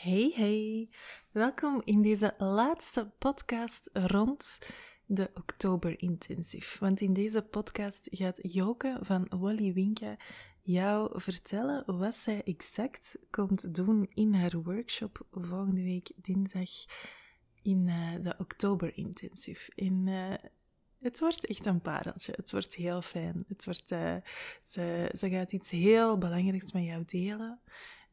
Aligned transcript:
Hey 0.00 0.32
hey, 0.34 0.88
welkom 1.30 1.82
in 1.84 2.00
deze 2.00 2.34
laatste 2.36 3.10
podcast 3.18 3.90
rond 3.92 4.70
de 5.06 5.30
Oktober 5.34 6.00
Intensive. 6.02 6.78
Want 6.80 7.00
in 7.00 7.12
deze 7.12 7.42
podcast 7.42 8.08
gaat 8.10 8.38
Joke 8.42 8.98
van 9.00 9.26
Wally 9.28 9.72
Winka 9.72 10.16
jou 10.62 11.20
vertellen 11.20 11.98
wat 11.98 12.14
zij 12.14 12.42
exact 12.44 13.18
komt 13.30 13.74
doen 13.74 14.06
in 14.14 14.34
haar 14.34 14.62
workshop 14.62 15.26
volgende 15.30 15.82
week 15.82 16.10
dinsdag 16.16 16.70
in 17.62 17.86
uh, 17.86 18.14
de 18.22 18.34
Oktober 18.38 18.96
Intensive. 18.96 19.72
In, 19.74 20.06
uh, 20.06 20.34
het 21.00 21.20
wordt 21.20 21.46
echt 21.46 21.66
een 21.66 21.80
pareltje. 21.80 22.32
Het 22.36 22.50
wordt 22.50 22.74
heel 22.74 23.02
fijn. 23.02 23.44
Het 23.48 23.64
wordt, 23.64 23.90
uh, 23.92 24.16
ze, 24.62 25.10
ze 25.12 25.30
gaat 25.30 25.52
iets 25.52 25.70
heel 25.70 26.18
belangrijks 26.18 26.72
met 26.72 26.84
jou 26.84 27.02
delen. 27.06 27.60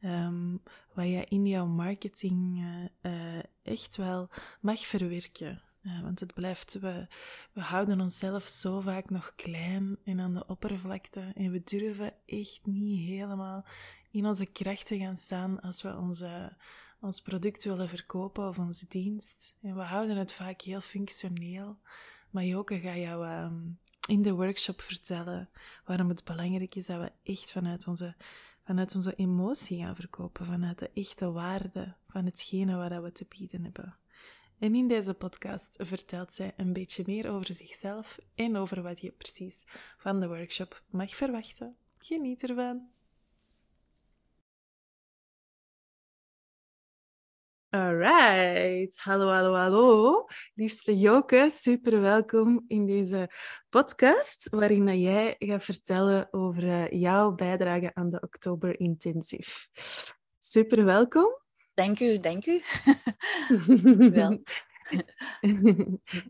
Um, 0.00 0.62
wat 0.94 1.06
je 1.06 1.26
in 1.28 1.46
jouw 1.46 1.66
marketing 1.66 2.58
uh, 3.02 3.12
uh, 3.12 3.42
echt 3.62 3.96
wel 3.96 4.28
mag 4.60 4.86
verwerken. 4.86 5.62
Uh, 5.82 6.02
want 6.02 6.20
het 6.20 6.34
blijft, 6.34 6.78
we, 6.78 7.06
we 7.52 7.60
houden 7.60 8.00
onszelf 8.00 8.44
zo 8.44 8.80
vaak 8.80 9.10
nog 9.10 9.32
klein 9.34 9.98
en 10.04 10.20
aan 10.20 10.34
de 10.34 10.46
oppervlakte. 10.46 11.32
En 11.34 11.50
we 11.50 11.62
durven 11.64 12.12
echt 12.26 12.60
niet 12.64 13.06
helemaal 13.06 13.64
in 14.10 14.26
onze 14.26 14.46
krachten 14.46 14.98
gaan 14.98 15.16
staan 15.16 15.60
als 15.60 15.82
we 15.82 15.96
onze, 15.96 16.56
ons 17.00 17.20
product 17.20 17.64
willen 17.64 17.88
verkopen 17.88 18.48
of 18.48 18.58
onze 18.58 18.86
dienst. 18.88 19.58
En 19.62 19.74
we 19.74 19.82
houden 19.82 20.16
het 20.16 20.32
vaak 20.32 20.60
heel 20.60 20.80
functioneel. 20.80 21.78
Maar 22.30 22.44
Joke 22.44 22.80
gaat 22.80 22.96
jou 22.96 23.28
um, 23.28 23.78
in 24.08 24.22
de 24.22 24.32
workshop 24.32 24.80
vertellen 24.80 25.48
waarom 25.84 26.08
het 26.08 26.24
belangrijk 26.24 26.74
is 26.74 26.86
dat 26.86 27.00
we 27.00 27.12
echt 27.32 27.52
vanuit 27.52 27.86
onze 27.86 28.14
vanuit 28.66 28.94
onze 28.94 29.14
emotie 29.14 29.78
gaan 29.78 29.96
verkopen, 29.96 30.46
vanuit 30.46 30.78
de 30.78 30.90
echte 30.94 31.30
waarde 31.32 31.94
van 32.08 32.24
hetgene 32.24 32.76
wat 32.76 33.02
we 33.02 33.12
te 33.12 33.26
bieden 33.38 33.62
hebben. 33.62 33.96
En 34.58 34.74
in 34.74 34.88
deze 34.88 35.14
podcast 35.14 35.76
vertelt 35.80 36.32
zij 36.32 36.52
een 36.56 36.72
beetje 36.72 37.02
meer 37.06 37.30
over 37.30 37.54
zichzelf 37.54 38.18
en 38.34 38.56
over 38.56 38.82
wat 38.82 39.00
je 39.00 39.10
precies 39.10 39.64
van 39.96 40.20
de 40.20 40.28
workshop 40.28 40.82
mag 40.90 41.16
verwachten. 41.16 41.76
Geniet 41.98 42.42
ervan! 42.42 42.95
Alright, 47.76 48.96
hallo, 49.04 49.28
hallo, 49.28 49.54
hallo. 49.54 50.26
Liefste 50.54 50.98
Joke, 50.98 51.50
super 51.50 52.00
welkom 52.00 52.64
in 52.68 52.86
deze 52.86 53.30
podcast 53.68 54.48
waarin 54.48 55.00
jij 55.00 55.34
gaat 55.38 55.64
vertellen 55.64 56.28
over 56.30 56.62
eh, 56.62 57.00
jouw 57.00 57.34
bijdrage 57.34 57.90
aan 57.94 58.10
de 58.10 58.20
Oktober 58.20 58.80
Intensive. 58.80 59.66
Super 60.38 60.84
welkom. 60.84 61.40
Dank 61.74 62.00
u, 62.00 62.20
dank 62.20 62.46
u. 62.46 62.62
wel. 64.10 64.42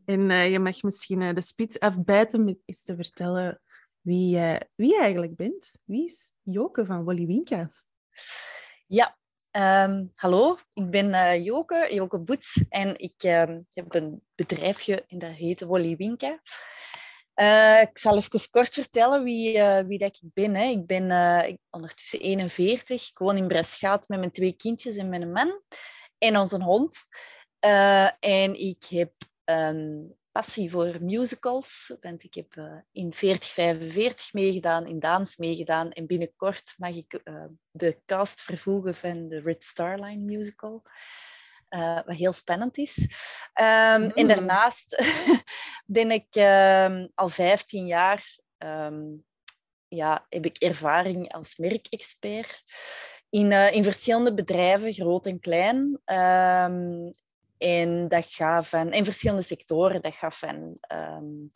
en 0.04 0.30
uh, 0.30 0.50
je 0.50 0.58
mag 0.58 0.82
misschien 0.82 1.20
uh, 1.20 1.34
de 1.34 1.42
spits 1.42 1.80
afbijten 1.80 2.44
met 2.44 2.58
eens 2.64 2.82
te 2.82 2.96
vertellen 2.96 3.60
wie, 4.00 4.38
wie 4.74 4.88
je 4.88 4.98
eigenlijk 5.00 5.36
bent. 5.36 5.82
Wie 5.84 6.04
is 6.04 6.34
Joke 6.42 6.86
van 6.86 7.04
Wally 7.04 7.26
Winka? 7.26 7.70
Ja, 8.86 9.16
Um, 9.56 10.10
hallo, 10.14 10.58
ik 10.72 10.90
ben 10.90 11.08
uh, 11.08 11.44
Joke, 11.44 11.88
Joke 11.90 12.18
Boets 12.18 12.64
en 12.68 12.98
ik 12.98 13.22
uh, 13.24 13.44
heb 13.72 13.94
een 13.94 14.22
bedrijfje 14.34 15.04
en 15.06 15.18
dat 15.18 15.30
heet 15.30 15.60
Wally 15.60 15.96
Winka. 15.96 16.40
Uh, 17.34 17.80
ik 17.80 17.98
zal 17.98 18.16
even 18.16 18.50
kort 18.50 18.74
vertellen 18.74 19.24
wie, 19.24 19.56
uh, 19.56 19.78
wie 19.78 19.98
dat 19.98 20.18
ik 20.20 20.30
ben. 20.34 20.54
Hè. 20.54 20.64
Ik 20.64 20.86
ben 20.86 21.02
ondertussen 21.70 22.20
41, 22.20 23.10
ik 23.10 23.18
woon 23.18 23.36
in 23.36 23.48
Breschaat 23.48 24.08
met 24.08 24.18
mijn 24.18 24.30
twee 24.30 24.52
kindjes 24.52 24.96
en 24.96 25.08
mijn 25.08 25.32
man 25.32 25.62
en 26.18 26.36
onze 26.36 26.62
hond. 26.62 27.04
en 28.20 28.60
ik 28.60 28.84
heb 28.84 29.12
um, 29.44 30.16
passie 30.36 30.70
voor 30.70 30.96
musicals. 31.00 31.94
Want 32.00 32.22
ik 32.22 32.34
heb 32.34 32.56
uh, 32.56 32.72
in 32.92 33.12
4045 33.12 34.32
meegedaan, 34.32 34.86
in 34.86 34.98
Daans 34.98 35.36
meegedaan. 35.36 35.92
En 35.92 36.06
binnenkort 36.06 36.74
mag 36.76 36.94
ik 36.94 37.20
uh, 37.24 37.44
de 37.70 37.98
cast 38.06 38.40
vervoegen 38.40 38.94
van 38.94 39.28
de 39.28 39.40
Red 39.40 39.64
Star 39.64 40.00
Line 40.00 40.22
musical. 40.22 40.82
Uh, 41.70 42.00
wat 42.04 42.16
heel 42.16 42.32
spannend 42.32 42.78
is. 42.78 42.98
Um, 43.60 44.00
mm. 44.02 44.10
En 44.10 44.26
daarnaast 44.26 45.04
ben 45.86 46.10
ik 46.10 46.26
um, 46.36 47.10
al 47.14 47.28
15 47.28 47.86
jaar, 47.86 48.38
um, 48.58 49.24
ja, 49.88 50.26
heb 50.28 50.44
ik 50.44 50.58
ervaring 50.58 51.32
als 51.32 51.56
merkexpert 51.56 52.62
in, 53.30 53.52
in 53.52 53.82
verschillende 53.82 54.34
bedrijven, 54.34 54.92
groot 54.92 55.26
en 55.26 55.40
klein. 55.40 56.00
En 57.58 58.08
dat 58.08 58.26
gaat 58.26 58.66
van, 58.66 58.92
in 58.92 59.04
verschillende 59.04 59.42
sectoren, 59.42 60.02
dat 60.02 60.14
gaat 60.14 60.36
van 60.36 60.78
um, 60.92 61.52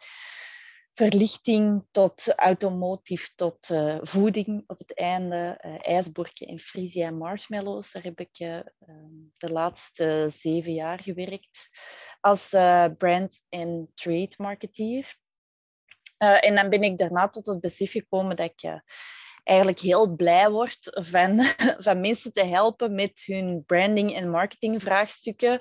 verlichting 0.94 1.86
tot 1.90 2.34
automotief, 2.34 3.32
tot 3.34 3.68
uh, 3.68 3.98
voeding 4.02 4.64
op 4.66 4.78
het 4.78 4.94
einde, 4.94 5.60
uh, 5.66 5.74
ijsborken 5.80 6.60
en 6.92 7.16
marshmallows. 7.16 7.92
Daar 7.92 8.02
heb 8.02 8.20
ik 8.20 8.38
uh, 8.38 8.60
de 9.36 9.50
laatste 9.50 10.28
zeven 10.30 10.72
jaar 10.72 11.00
gewerkt 11.02 11.68
als 12.20 12.48
brand- 12.98 13.40
en 13.48 13.90
trade 13.94 14.34
marketeer. 14.36 15.16
en 16.18 16.54
dan 16.54 16.68
ben 16.68 16.82
ik 16.82 16.98
daarna 16.98 17.28
tot 17.28 17.46
het 17.46 17.60
besef 17.60 17.90
gekomen 17.90 18.36
dat 18.36 18.50
ik 18.50 18.80
eigenlijk 19.44 19.78
heel 19.78 20.14
blij 20.14 20.50
word 20.50 20.78
van, 20.90 21.40
van 21.86 22.00
mensen 22.00 22.32
te 22.32 22.44
helpen 22.44 22.94
met 22.94 23.22
hun 23.26 23.64
branding- 23.66 24.14
en 24.14 24.30
marketingvraagstukken 24.30 25.60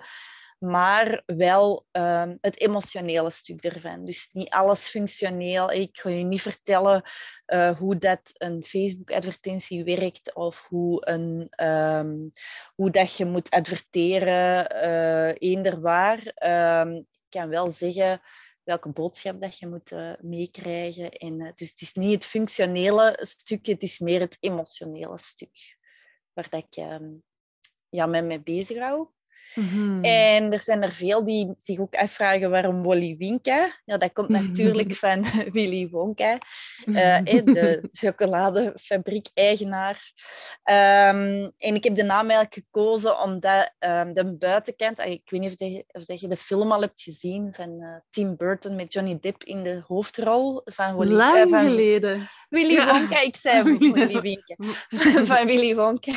maar 0.59 1.23
wel 1.25 1.85
um, 1.91 2.37
het 2.41 2.59
emotionele 2.59 3.29
stuk 3.29 3.63
ervan. 3.63 4.05
Dus 4.05 4.29
niet 4.31 4.49
alles 4.49 4.87
functioneel. 4.87 5.71
Ik 5.71 5.99
ga 5.99 6.09
je 6.09 6.23
niet 6.23 6.41
vertellen 6.41 7.03
uh, 7.47 7.77
hoe 7.77 7.97
dat 7.97 8.19
een 8.33 8.65
Facebook-advertentie 8.65 9.83
werkt 9.83 10.35
of 10.35 10.65
hoe, 10.67 11.09
een, 11.09 11.49
um, 11.67 12.31
hoe 12.75 12.91
dat 12.91 13.15
je 13.15 13.25
moet 13.25 13.49
adverteren, 13.49 14.75
uh, 14.85 15.33
eender 15.37 15.81
waar. 15.81 16.17
Um, 16.85 16.97
ik 16.97 17.39
kan 17.39 17.49
wel 17.49 17.71
zeggen 17.71 18.21
welke 18.69 18.89
boodschap 18.89 19.41
dat 19.41 19.59
je 19.59 19.67
moet 19.67 19.91
uh, 19.91 20.13
meekrijgen. 20.21 21.11
En, 21.11 21.39
uh, 21.39 21.51
dus 21.55 21.69
het 21.69 21.81
is 21.81 21.93
niet 21.93 22.13
het 22.13 22.25
functionele 22.25 23.19
stuk, 23.21 23.65
het 23.65 23.81
is 23.81 23.99
meer 23.99 24.19
het 24.19 24.37
emotionele 24.39 25.17
stuk 25.17 25.77
waar 26.33 26.49
dat 26.49 26.63
ik 26.63 26.83
um, 26.83 27.23
ja, 27.89 28.05
me 28.05 28.21
mee 28.21 28.41
bezig 28.41 28.77
hou. 28.77 29.07
Mm-hmm. 29.59 30.03
En 30.03 30.53
er 30.53 30.61
zijn 30.61 30.83
er 30.83 30.91
veel 30.91 31.23
die 31.23 31.55
zich 31.59 31.79
ook 31.79 31.95
afvragen 31.95 32.49
waarom 32.49 32.83
Wally 32.83 33.15
Winka. 33.17 33.79
Ja, 33.85 33.97
dat 33.97 34.13
komt 34.13 34.29
natuurlijk 34.29 34.95
van 34.95 35.25
Willy 35.55 35.89
Wonka, 35.89 36.37
uh, 36.85 37.17
de 37.23 37.89
chocoladefabriek-eigenaar. 37.91 40.13
Um, 40.63 41.51
en 41.57 41.75
ik 41.75 41.83
heb 41.83 41.95
de 41.95 42.03
naam 42.03 42.29
eigenlijk 42.29 42.53
gekozen 42.53 43.21
omdat 43.21 43.73
um, 43.79 44.13
de 44.13 44.35
buitenkant... 44.37 44.99
Ik 44.99 45.21
weet 45.25 45.39
niet 45.39 45.51
of, 45.51 45.59
je, 45.67 45.83
of 45.87 46.05
dat 46.05 46.19
je 46.19 46.27
de 46.27 46.37
film 46.37 46.71
al 46.71 46.81
hebt 46.81 47.01
gezien 47.01 47.53
van 47.53 47.81
uh, 47.81 47.95
Tim 48.09 48.35
Burton 48.35 48.75
met 48.75 48.93
Johnny 48.93 49.17
Depp 49.21 49.43
in 49.43 49.63
de 49.63 49.83
hoofdrol. 49.87 50.61
Van 50.65 50.95
Wally, 50.95 51.11
Lang 51.11 51.45
uh, 51.45 51.51
van 51.51 51.63
geleden. 51.63 52.29
Willy 52.49 52.73
ja. 52.73 52.85
Wonka, 52.85 53.21
ik 53.21 53.35
zei 53.35 53.63
Willy 53.93 54.21
Winka. 54.21 54.55
van 55.35 55.45
Willy 55.45 55.75
Wonka. 55.75 56.13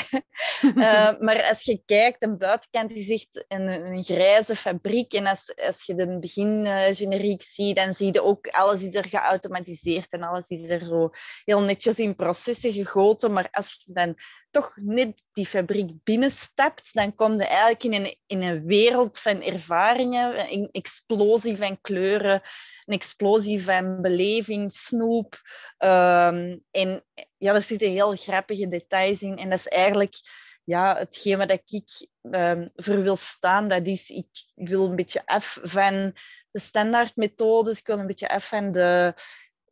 maar 1.20 1.47
als 1.48 1.62
je 1.62 1.82
kijkt, 1.86 2.20
de 2.20 2.36
buitenkant 2.36 2.91
is 2.91 3.10
echt 3.10 3.31
een, 3.48 3.69
een 3.69 4.03
grijze 4.03 4.56
fabriek. 4.56 5.12
En 5.12 5.26
als, 5.26 5.54
als 5.66 5.82
je 5.82 5.94
de 5.94 6.19
begingeneriek 6.19 7.43
ziet, 7.43 7.76
dan 7.76 7.94
zie 7.94 8.12
je 8.12 8.22
ook 8.22 8.47
alles 8.48 8.82
is 8.82 8.94
er 8.94 9.09
geautomatiseerd 9.09 10.12
en 10.12 10.22
alles 10.22 10.48
is 10.48 10.70
er 10.70 10.84
zo 10.84 11.10
heel 11.44 11.60
netjes 11.60 11.98
in 11.98 12.16
processen 12.16 12.72
gegoten. 12.72 13.32
Maar 13.32 13.48
als 13.50 13.82
je 13.84 13.92
dan 13.92 14.16
toch 14.50 14.72
net 14.76 15.22
die 15.32 15.47
fabriek 15.47 15.91
binnenstapt, 16.04 16.94
dan 16.94 17.15
kom 17.15 17.32
je 17.32 17.47
eigenlijk 17.47 17.84
in 17.84 17.92
een, 17.92 18.16
in 18.27 18.42
een 18.42 18.65
wereld 18.65 19.18
van 19.18 19.42
ervaringen, 19.42 20.53
een 20.53 20.68
explosie 20.72 21.57
van 21.57 21.80
kleuren, 21.80 22.42
een 22.84 22.95
explosie 22.95 23.65
van 23.65 24.01
beleving, 24.03 24.72
snoep. 24.72 25.41
Um, 25.78 26.65
en 26.71 27.04
ja, 27.39 27.54
er 27.54 27.62
zitten 27.62 27.91
heel 27.91 28.16
grappige 28.16 28.68
details 28.68 29.22
in. 29.22 29.36
En 29.36 29.51
dat 29.51 29.59
is 29.59 29.68
eigenlijk 29.68 30.15
ja, 30.64 30.97
hetgeen 30.97 31.38
wat 31.38 31.50
ik 31.50 32.09
um, 32.22 32.70
voor 32.74 33.03
wil 33.03 33.16
staan, 33.16 33.68
dat 33.68 33.86
is, 33.86 34.10
ik 34.10 34.28
wil 34.54 34.88
een 34.88 34.97
beetje 34.97 35.26
af 35.26 35.59
van 35.62 36.16
de 36.50 36.60
standaardmethodes, 36.60 37.78
ik 37.78 37.86
wil 37.86 37.98
een 37.98 38.06
beetje 38.06 38.28
af 38.28 38.48
van 38.48 38.72
de, 38.72 39.14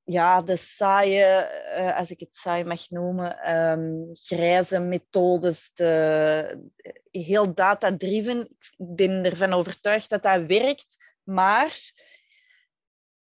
ja, 0.04 0.42
de 0.42 0.56
saaie, 0.56 1.48
uh, 1.78 1.98
als 1.98 2.10
ik 2.10 2.20
het 2.20 2.36
saai 2.36 2.64
mag 2.64 2.90
noemen, 2.90 3.54
um, 3.56 4.10
grijze 4.12 4.78
methodes, 4.78 5.70
de, 5.74 6.70
heel 7.10 7.54
data-driven. 7.54 8.40
Ik 8.58 8.94
ben 8.94 9.24
ervan 9.24 9.52
overtuigd 9.52 10.10
dat 10.10 10.22
dat 10.22 10.46
werkt, 10.46 10.96
maar 11.22 11.92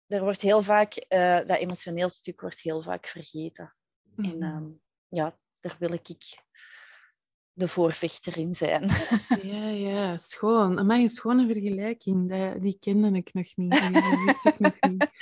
er 0.08 0.24
wordt 0.24 0.42
heel 0.42 0.62
vaak, 0.62 1.06
uh, 1.10 1.38
dat 1.38 1.58
emotioneel 1.58 2.10
stuk 2.10 2.42
wordt 2.42 2.60
heel 2.60 2.82
vaak 2.82 3.08
vergeten. 3.08 3.76
Mm. 4.16 4.26
En 4.26 4.44
um, 4.44 4.82
ja, 5.08 5.38
daar 5.60 5.76
wil 5.80 5.94
ik 5.94 6.08
de 7.60 7.68
voorvechter 7.68 8.38
in 8.38 8.56
zijn. 8.56 8.90
Ja, 9.42 9.68
ja, 9.68 10.18
schoon. 10.18 10.86
Maar 10.86 11.00
een 11.00 11.10
schone 11.10 11.46
vergelijking. 11.54 12.34
Die 12.62 12.78
kende 12.80 13.12
ik 13.12 13.34
nog 13.34 13.56
niet. 13.56 13.72
Die 13.72 14.26
wist 14.26 14.46
ik 14.46 14.60
nog 14.60 14.74
niet. 14.80 15.08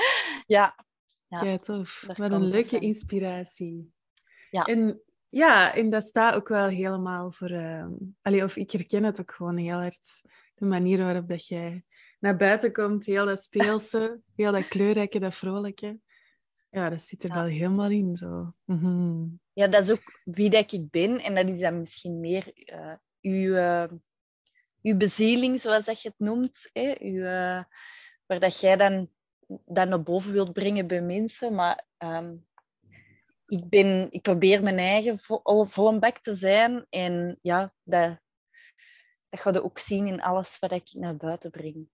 Ja. 0.45 0.85
Ja, 1.27 1.43
ja 1.43 1.57
tof. 1.57 2.03
Wat 2.07 2.31
een 2.31 2.45
leuke 2.47 2.79
inspiratie. 2.79 3.91
Ja. 4.49 4.63
En 4.63 5.01
ja, 5.29 5.75
en 5.75 5.89
dat 5.89 6.03
staat 6.03 6.35
ook 6.35 6.47
wel 6.47 6.67
helemaal 6.67 7.31
voor... 7.31 7.51
Uh, 7.51 7.85
allee, 8.21 8.43
of 8.43 8.55
ik 8.55 8.71
herken 8.71 9.03
het 9.03 9.19
ook 9.19 9.31
gewoon 9.31 9.57
heel 9.57 9.77
hard. 9.77 10.21
De 10.55 10.65
manier 10.65 10.97
waarop 10.97 11.27
dat 11.29 11.47
jij 11.47 11.85
naar 12.19 12.35
buiten 12.37 12.73
komt. 12.73 13.05
Heel 13.05 13.25
dat 13.25 13.39
speelse, 13.39 14.19
heel 14.35 14.51
dat 14.51 14.67
kleurrijke, 14.67 15.19
dat 15.19 15.35
vrolijke. 15.35 15.99
Ja, 16.69 16.89
dat 16.89 17.01
zit 17.01 17.23
er 17.23 17.33
wel 17.33 17.45
helemaal 17.45 17.89
in. 17.89 18.15
Zo. 18.15 18.53
Mhm. 18.65 19.25
Ja, 19.57 19.67
dat 19.67 19.83
is 19.83 19.91
ook 19.91 20.19
wie 20.23 20.49
dat 20.49 20.71
ik 20.71 20.89
ben. 20.89 21.19
En 21.19 21.35
dat 21.35 21.47
is 21.47 21.59
dan 21.59 21.79
misschien 21.79 22.19
meer 22.19 22.51
uh, 22.55 22.93
uw, 23.21 23.55
uh, 23.55 23.87
uw 24.81 24.97
bezieling, 24.97 25.61
zoals 25.61 25.85
dat 25.85 26.01
je 26.01 26.07
het 26.07 26.19
noemt. 26.19 26.69
Hè? 26.73 26.95
Uw, 26.99 27.21
uh, 27.21 27.63
waar 28.25 28.39
dat 28.39 28.59
jij 28.59 28.75
dan, 28.75 29.09
dan 29.65 29.89
naar 29.89 30.03
boven 30.03 30.31
wilt 30.31 30.53
brengen 30.53 30.87
bij 30.87 31.01
mensen. 31.01 31.55
Maar 31.55 31.85
um, 31.97 32.47
ik, 33.45 33.69
ben, 33.69 34.07
ik 34.11 34.21
probeer 34.21 34.63
mijn 34.63 34.77
eigen 34.77 35.19
vol, 35.19 35.65
vol 35.65 35.87
een 35.87 35.99
bek 35.99 36.19
te 36.19 36.35
zijn. 36.35 36.85
En 36.89 37.39
ja, 37.41 37.73
dat, 37.83 38.19
dat 39.29 39.39
ga 39.39 39.51
je 39.51 39.63
ook 39.63 39.79
zien 39.79 40.07
in 40.07 40.21
alles 40.21 40.59
wat 40.59 40.71
ik 40.71 40.89
naar 40.91 41.15
buiten 41.15 41.51
breng. 41.51 41.89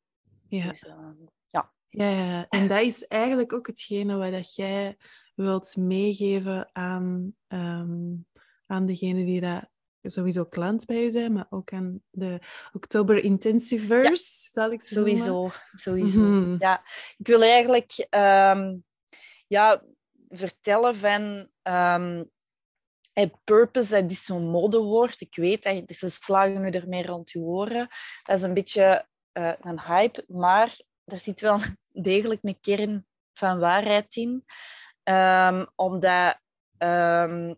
Ja. 0.48 0.70
Dus, 0.70 0.84
ehm, 0.84 1.16
ja. 1.50 1.74
Ja, 1.90 2.10
ja, 2.10 2.46
en 2.50 2.68
dat 2.68 2.82
is 2.82 3.08
eigenlijk 3.08 3.54
ook 3.54 3.68
hetgene 3.68 4.16
wat 4.16 4.32
dat 4.32 4.56
jij 4.56 4.98
wilt 5.34 5.76
meegeven 5.76 6.70
aan, 6.72 7.36
um, 7.48 8.26
aan 8.66 8.86
degene 8.86 9.26
die 9.26 9.42
dat 9.42 9.72
sowieso 10.02 10.46
klant 10.46 10.86
bij 10.86 11.04
je 11.04 11.12
zijn, 11.12 11.34
maar 11.34 11.48
ook 11.50 11.74
aan 11.74 12.02
de 12.10 12.40
Oktober 12.74 13.24
Intensivers, 13.24 14.52
zal 14.52 14.72
ik 14.72 14.82
zo 14.82 14.96
Sowieso, 14.96 15.52
sowieso. 15.76 16.20
Mm 16.20 16.56
Ja, 16.60 16.84
ik 17.18 17.28
wil 17.28 17.42
eigenlijk 17.42 18.08
um, 18.10 18.84
ja, 19.48 19.84
vertellen 20.30 20.96
van 20.96 21.50
um, 21.64 22.32
purpose, 23.44 23.90
dat 23.90 24.12
is 24.12 24.26
zo'n 24.26 24.50
modewoord. 24.50 25.22
Ik 25.22 25.36
weet, 25.36 25.64
dat 25.64 25.98
ze 25.98 26.10
slagen 26.10 26.62
nu 26.62 26.70
ermee 26.70 27.06
rond 27.06 27.32
je 27.32 27.40
oren. 27.40 27.88
Dat 28.24 28.38
is 28.38 28.42
een 28.42 28.54
beetje 28.54 29.08
uh, 29.34 29.54
een 29.62 29.82
hype, 29.82 30.26
maar 30.28 30.82
er 31.04 31.20
zit 31.20 31.42
wel 31.42 31.60
degelijk 32.10 32.40
een 32.44 32.60
kern 32.62 33.06
van 33.34 33.60
waarheid 33.60 34.16
in. 34.16 34.44
Um, 35.04 35.68
omdat 35.76 36.40
um, 36.78 37.56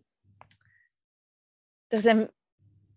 er, 1.88 2.02
zijn, 2.02 2.32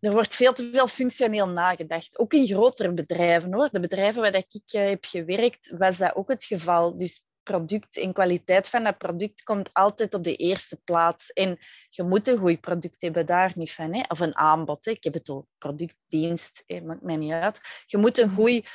er 0.00 0.12
wordt 0.12 0.34
veel 0.34 0.52
te 0.52 0.70
veel 0.72 0.88
functioneel 0.88 1.48
nagedacht. 1.48 2.18
Ook 2.18 2.32
in 2.32 2.46
grotere 2.46 2.92
bedrijven 2.92 3.54
hoor. 3.54 3.68
De 3.72 3.80
bedrijven 3.80 4.22
waar 4.22 4.34
ik 4.34 4.62
uh, 4.74 4.88
heb 4.88 5.04
gewerkt, 5.04 5.72
was 5.78 5.96
dat 5.96 6.14
ook 6.16 6.28
het 6.28 6.44
geval. 6.44 6.98
Dus 6.98 7.22
product 7.42 7.96
en 7.96 8.12
kwaliteit 8.12 8.68
van 8.68 8.84
dat 8.84 8.98
product 8.98 9.42
komt 9.42 9.72
altijd 9.72 10.14
op 10.14 10.24
de 10.24 10.36
eerste 10.36 10.76
plaats. 10.84 11.32
En 11.32 11.58
je 11.90 12.02
moet 12.02 12.28
een 12.28 12.38
goed 12.38 12.60
product 12.60 13.00
hebben, 13.00 13.26
daar 13.26 13.52
niet 13.54 13.72
van. 13.72 13.94
Hè? 13.94 14.02
Of 14.08 14.20
een 14.20 14.36
aanbod. 14.36 14.84
Hè? 14.84 14.90
Ik 14.90 15.04
heb 15.04 15.14
het 15.14 15.28
al, 15.28 15.48
product, 15.58 15.96
dienst, 16.08 16.64
maakt 16.84 17.02
mij 17.02 17.16
niet 17.16 17.32
uit. 17.32 17.60
Je 17.86 17.96
moet 17.96 18.18
een 18.18 18.30
goed, 18.30 18.68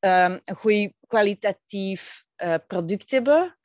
um, 0.00 0.40
een 0.44 0.94
kwalitatief 1.06 2.24
uh, 2.36 2.54
product 2.66 3.10
hebben. 3.10 3.58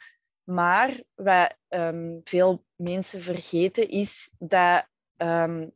Maar 0.45 1.03
wat 1.15 1.55
um, 1.69 2.21
veel 2.23 2.65
mensen 2.75 3.21
vergeten 3.21 3.89
is 3.89 4.29
dat, 4.39 4.87
um, 5.17 5.71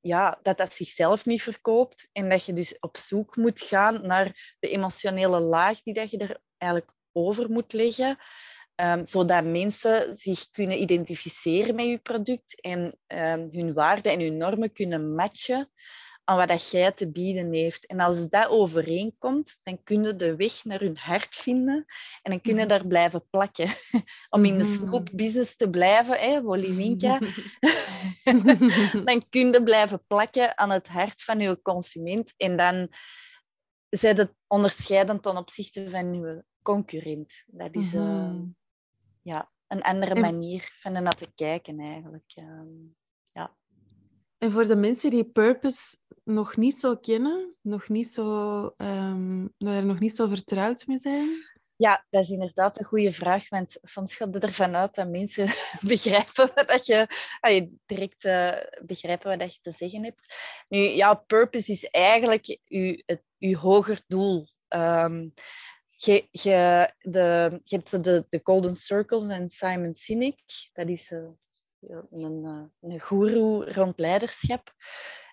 ja, 0.00 0.38
dat 0.42 0.56
dat 0.56 0.72
zichzelf 0.72 1.24
niet 1.24 1.42
verkoopt 1.42 2.08
en 2.12 2.28
dat 2.28 2.44
je 2.44 2.52
dus 2.52 2.78
op 2.78 2.96
zoek 2.96 3.36
moet 3.36 3.60
gaan 3.60 4.06
naar 4.06 4.56
de 4.58 4.68
emotionele 4.68 5.40
laag 5.40 5.82
die 5.82 5.94
dat 5.94 6.10
je 6.10 6.18
er 6.18 6.40
eigenlijk 6.58 6.92
over 7.12 7.50
moet 7.50 7.72
leggen. 7.72 8.18
Um, 8.76 9.06
zodat 9.06 9.44
mensen 9.44 10.14
zich 10.14 10.50
kunnen 10.50 10.80
identificeren 10.80 11.74
met 11.74 11.86
je 11.86 11.98
product 11.98 12.60
en 12.60 12.98
hun 13.50 13.72
waarden 13.72 14.12
en 14.12 14.20
hun 14.20 14.36
normen 14.36 14.72
kunnen 14.72 15.14
matchen 15.14 15.70
aan 16.30 16.36
wat 16.36 16.48
dat 16.48 16.70
jij 16.70 16.92
te 16.92 17.10
bieden 17.10 17.52
heeft. 17.52 17.86
En 17.86 18.00
als 18.00 18.28
dat 18.28 18.48
overeenkomt, 18.48 19.58
dan 19.62 19.82
kun 19.82 20.04
je 20.04 20.16
de 20.16 20.36
weg 20.36 20.64
naar 20.64 20.80
hun 20.80 20.96
hart 20.96 21.34
vinden 21.34 21.84
en 22.22 22.30
dan 22.30 22.40
kun 22.40 22.54
je 22.54 22.60
mhm. 22.60 22.68
daar 22.68 22.86
blijven 22.86 23.26
plakken. 23.30 23.68
Om 24.30 24.44
in 24.44 24.58
de 24.58 24.64
mhm. 24.64 24.74
snoepbusiness 24.74 25.56
te 25.56 25.70
blijven, 25.70 26.18
hè, 26.18 26.42
Woliwinka, 26.42 27.18
dan 29.04 29.28
kun 29.28 29.52
je 29.52 29.62
blijven 29.64 30.04
plakken 30.06 30.58
aan 30.58 30.70
het 30.70 30.88
hart 30.88 31.22
van 31.22 31.38
je 31.38 31.62
consument 31.62 32.34
en 32.36 32.56
dan 32.56 32.88
zijn 33.88 34.16
het 34.16 34.34
onderscheidend 34.46 35.22
ten 35.22 35.36
opzichte 35.36 35.90
van 35.90 36.14
je 36.14 36.44
concurrent. 36.62 37.44
Dat 37.46 37.74
is 37.74 37.94
uh, 37.94 38.40
ja, 39.22 39.50
een 39.66 39.82
andere 39.82 40.20
manier 40.20 40.72
van 40.80 40.94
er 40.94 41.02
naar 41.02 41.16
te 41.16 41.32
kijken 41.34 41.80
eigenlijk. 41.80 42.32
Uh, 42.36 42.60
ja. 43.26 43.56
En 44.38 44.50
voor 44.50 44.66
de 44.66 44.76
mensen 44.76 45.10
die 45.10 45.24
purpose 45.24 45.96
nog 46.24 46.56
niet 46.56 46.74
zo 46.74 46.96
kennen, 46.96 47.54
nog 47.60 47.88
niet 47.88 48.08
zo, 48.08 48.62
um, 48.76 49.54
er 49.58 49.84
nog 49.84 49.98
niet 49.98 50.14
zo 50.14 50.28
vertrouwd 50.28 50.86
mee 50.86 50.98
zijn? 50.98 51.28
Ja, 51.76 52.06
dat 52.10 52.22
is 52.22 52.30
inderdaad 52.30 52.78
een 52.78 52.84
goede 52.84 53.12
vraag, 53.12 53.48
want 53.48 53.78
soms 53.82 54.14
gaat 54.14 54.34
het 54.34 54.44
ervan 54.44 54.76
uit 54.76 54.94
dat 54.94 55.08
mensen 55.08 55.46
begrijpen 55.80 56.52
wat 56.66 56.86
je, 56.86 57.06
je 57.40 57.72
direct 57.86 58.24
uh, 58.24 58.52
begrijpen 58.82 59.38
wat 59.38 59.54
je 59.54 59.60
te 59.62 59.70
zeggen 59.70 60.04
hebt. 60.04 60.34
Nu, 60.68 60.78
ja, 60.78 61.14
purpose 61.14 61.72
is 61.72 61.84
eigenlijk 61.84 62.58
je, 62.64 63.02
het, 63.06 63.22
hoger 63.56 64.02
doel. 64.06 64.48
Um, 64.68 65.32
je, 65.90 66.28
je, 66.30 66.90
de, 66.98 67.60
je 67.64 67.76
hebt 67.76 68.04
de, 68.04 68.26
de 68.28 68.40
Golden 68.42 68.76
Circle 68.76 69.26
van 69.26 69.48
Simon 69.48 69.94
Sinek. 69.94 70.40
Dat 70.72 70.88
is 70.88 71.10
uh, 71.10 71.28
een, 72.10 72.42
uh, 72.44 72.90
een 72.90 73.00
guru 73.00 73.72
rond 73.72 73.98
leiderschap. 73.98 74.74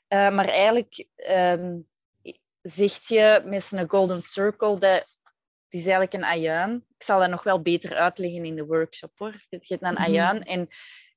Uh, 0.10 0.30
maar 0.30 0.48
eigenlijk 0.48 1.08
um, 1.30 1.88
zegt 2.62 3.08
je 3.08 3.42
met 3.46 3.64
zijn 3.64 3.90
Golden 3.90 4.22
Circle 4.22 4.80
dat 4.80 5.16
het 5.70 5.80
is 5.80 5.82
eigenlijk 5.82 6.14
een 6.14 6.26
ajuin. 6.26 6.86
Ik 6.98 7.04
zal 7.04 7.20
dat 7.20 7.30
nog 7.30 7.44
wel 7.44 7.62
beter 7.62 7.96
uitleggen 7.96 8.46
in 8.46 8.56
de 8.56 8.66
workshop 8.66 9.12
hoor. 9.18 9.46
Je 9.50 9.60
hebt 9.68 9.84
een 9.84 9.98
ajuin 9.98 10.36
mm 10.36 10.42
-hmm. 10.42 10.52
en 10.52 10.68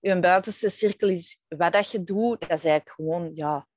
je 0.00 0.20
buitenste 0.20 0.70
cirkel 0.70 1.08
is 1.08 1.42
wat 1.48 1.72
dat 1.72 1.90
je 1.90 2.04
doet. 2.04 2.40
Dat 2.40 2.58
is 2.58 2.64
eigenlijk 2.64 2.90
gewoon 2.90 3.30
ja, 3.34 3.68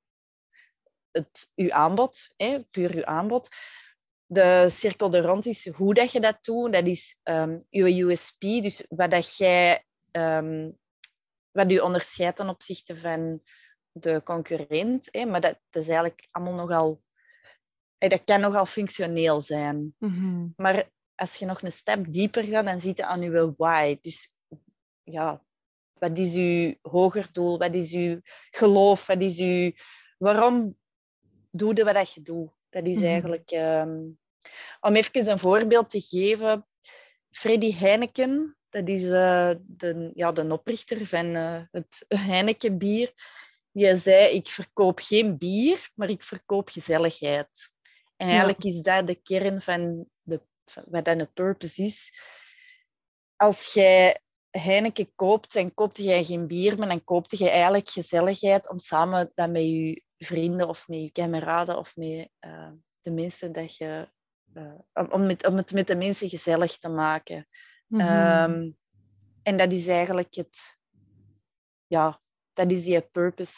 het, 1.10 1.50
je 1.54 1.72
aanbod, 1.72 2.30
hè, 2.36 2.64
puur 2.64 2.96
je 2.96 3.06
aanbod. 3.06 3.48
De 4.26 4.68
cirkel 4.70 5.12
er 5.12 5.22
rond 5.22 5.46
is 5.46 5.68
hoe 5.68 5.94
dat 5.94 6.12
je 6.12 6.20
dat 6.20 6.44
doet. 6.44 6.72
Dat 6.72 6.86
is 6.86 7.16
um, 7.22 7.66
je 7.68 8.02
USP, 8.02 8.40
dus 8.40 8.84
wat 8.88 9.10
dat 9.10 9.36
jij 9.36 9.84
um, 10.12 10.78
wat 11.50 11.70
je 11.70 11.84
onderscheidt 11.84 12.36
ten 12.36 12.48
opzichte 12.48 12.96
van 12.96 13.42
de 13.94 14.22
concurrent. 14.24 15.08
Hè, 15.10 15.24
maar 15.24 15.40
dat, 15.40 15.58
dat, 15.70 15.82
is 15.82 15.88
eigenlijk 15.88 16.28
allemaal 16.30 16.54
nogal... 16.54 17.02
Dat 17.98 18.24
kan 18.24 18.40
nogal 18.40 18.66
functioneel 18.66 19.40
zijn. 19.40 19.94
Mm-hmm. 19.98 20.52
Maar 20.56 20.90
als 21.14 21.36
je 21.36 21.46
nog 21.46 21.62
een 21.62 21.72
stap 21.72 22.04
dieper 22.12 22.44
gaat, 22.44 22.64
dan 22.64 22.80
ziet 22.80 22.96
je 22.96 23.04
aan 23.04 23.20
je 23.20 23.54
why. 23.56 23.98
Dus 24.00 24.30
ja, 25.02 25.44
wat 25.92 26.18
is 26.18 26.34
je 26.34 26.78
hoger 26.82 27.28
doel? 27.32 27.58
Wat 27.58 27.74
is 27.74 27.90
je 27.90 28.22
geloof? 28.50 29.06
Wat 29.06 29.20
is 29.20 29.36
je... 29.36 29.74
Waarom 30.18 30.76
doe 31.50 31.76
je 31.76 31.84
wat 31.84 32.12
je 32.12 32.22
doet? 32.22 32.50
Dat 32.68 32.86
is 32.86 32.94
mm-hmm. 32.94 33.08
eigenlijk... 33.08 33.50
Um... 33.50 34.18
Om 34.80 34.94
even 34.94 35.30
een 35.30 35.38
voorbeeld 35.38 35.90
te 35.90 36.00
geven. 36.00 36.66
Freddy 37.30 37.74
Heineken, 37.74 38.56
dat 38.68 38.88
is 38.88 39.02
uh, 39.02 39.50
de, 39.66 40.10
ja, 40.14 40.32
de 40.32 40.52
oprichter 40.52 41.06
van 41.06 41.26
uh, 41.26 41.62
het 41.70 42.04
Heineken 42.08 42.78
bier. 42.78 43.12
Die 43.74 43.96
zei, 43.96 44.34
ik 44.34 44.48
verkoop 44.48 45.00
geen 45.00 45.38
bier, 45.38 45.90
maar 45.94 46.08
ik 46.08 46.22
verkoop 46.22 46.68
gezelligheid. 46.68 47.72
En 48.16 48.28
eigenlijk 48.28 48.62
ja. 48.62 48.70
is 48.70 48.80
dat 48.80 49.06
de 49.06 49.14
kern 49.14 49.60
van, 49.60 50.06
de, 50.22 50.40
van 50.64 50.84
wat 50.86 51.08
een 51.08 51.32
purpose 51.32 51.82
is. 51.82 52.20
Als 53.36 53.72
jij 53.72 54.18
Heineken 54.50 55.12
koopt, 55.14 55.52
dan 55.52 55.74
koopt 55.74 55.96
jij 55.96 56.24
geen 56.24 56.46
bier, 56.46 56.78
maar 56.78 56.88
dan 56.88 57.04
koopt 57.04 57.38
je 57.38 57.50
eigenlijk 57.50 57.88
gezelligheid 57.88 58.68
om 58.68 58.78
samen 58.78 59.30
dat 59.34 59.50
met 59.50 59.62
je 59.62 60.02
vrienden 60.18 60.68
of 60.68 60.88
met 60.88 61.00
je 61.00 61.12
kameraden 61.12 61.78
of 61.78 61.96
met 61.96 62.30
uh, 62.40 62.70
de 63.00 63.10
mensen 63.10 63.52
dat 63.52 63.76
je... 63.76 64.08
om, 65.10 65.26
met, 65.26 65.46
om 65.46 65.56
het 65.56 65.72
met 65.72 65.86
de 65.86 65.96
mensen 65.96 66.28
gezellig 66.28 66.78
te 66.78 66.88
maken. 66.88 67.48
Mm-hmm. 67.86 68.54
Um, 68.54 68.76
en 69.42 69.56
dat 69.56 69.72
is 69.72 69.86
eigenlijk 69.86 70.34
het, 70.34 70.78
ja, 71.86 72.20
dat 72.54 72.70
is 72.70 72.82
die 72.82 73.00
purpose. 73.00 73.56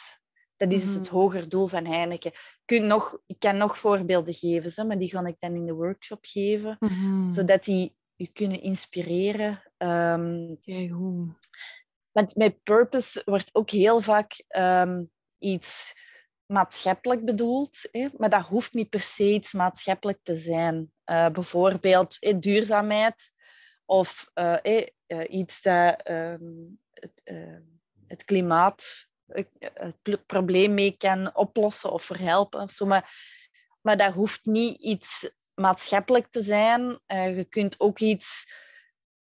Dat 0.57 0.71
is 0.71 0.87
het 0.87 1.07
hoger 1.07 1.49
doel 1.49 1.67
van 1.67 1.85
Heineken. 1.85 2.31
Ik, 2.65 2.81
nog, 2.81 3.19
ik 3.25 3.39
kan 3.39 3.57
nog 3.57 3.77
voorbeelden 3.77 4.33
geven, 4.33 4.71
hè, 4.75 4.83
maar 4.83 4.97
die 4.97 5.09
ga 5.09 5.25
ik 5.25 5.35
dan 5.39 5.55
in 5.55 5.65
de 5.65 5.73
workshop 5.73 6.25
geven, 6.25 6.77
mm-hmm. 6.79 7.31
zodat 7.31 7.63
die 7.63 7.95
je 8.15 8.31
kunnen 8.31 8.61
inspireren. 8.61 9.63
Um, 9.77 10.59
Kijk 10.61 10.89
hoe. 10.89 11.35
Want 12.11 12.35
met 12.35 12.63
purpose 12.63 13.21
wordt 13.25 13.49
ook 13.51 13.69
heel 13.69 14.01
vaak 14.01 14.43
um, 14.57 15.11
iets 15.37 15.93
maatschappelijk 16.45 17.25
bedoeld, 17.25 17.77
hè, 17.91 18.07
maar 18.17 18.29
dat 18.29 18.45
hoeft 18.45 18.73
niet 18.73 18.89
per 18.89 19.01
se 19.01 19.33
iets 19.33 19.53
maatschappelijk 19.53 20.19
te 20.23 20.37
zijn. 20.37 20.91
Uh, 21.05 21.29
bijvoorbeeld 21.29 22.17
eh, 22.19 22.39
duurzaamheid 22.39 23.31
of 23.85 24.31
uh, 24.35 24.85
iets 25.29 25.61
dat 25.61 26.01
ehm, 26.01 26.41
het, 28.07 28.23
klimaat 28.23 29.07
het 29.73 30.25
probleem 30.25 30.73
mee 30.73 30.97
kan 30.97 31.35
oplossen 31.35 31.91
of 31.91 32.03
verhelpen. 32.03 32.61
Of 32.61 32.71
zo. 32.71 32.85
Maar, 32.85 33.11
maar 33.81 33.97
dat 33.97 34.13
hoeft 34.13 34.45
niet 34.45 34.81
iets 34.81 35.31
maatschappelijk 35.53 36.27
te 36.31 36.41
zijn. 36.41 36.99
je 37.07 37.45
kunt 37.49 37.79
ook 37.79 37.99
iets 37.99 38.51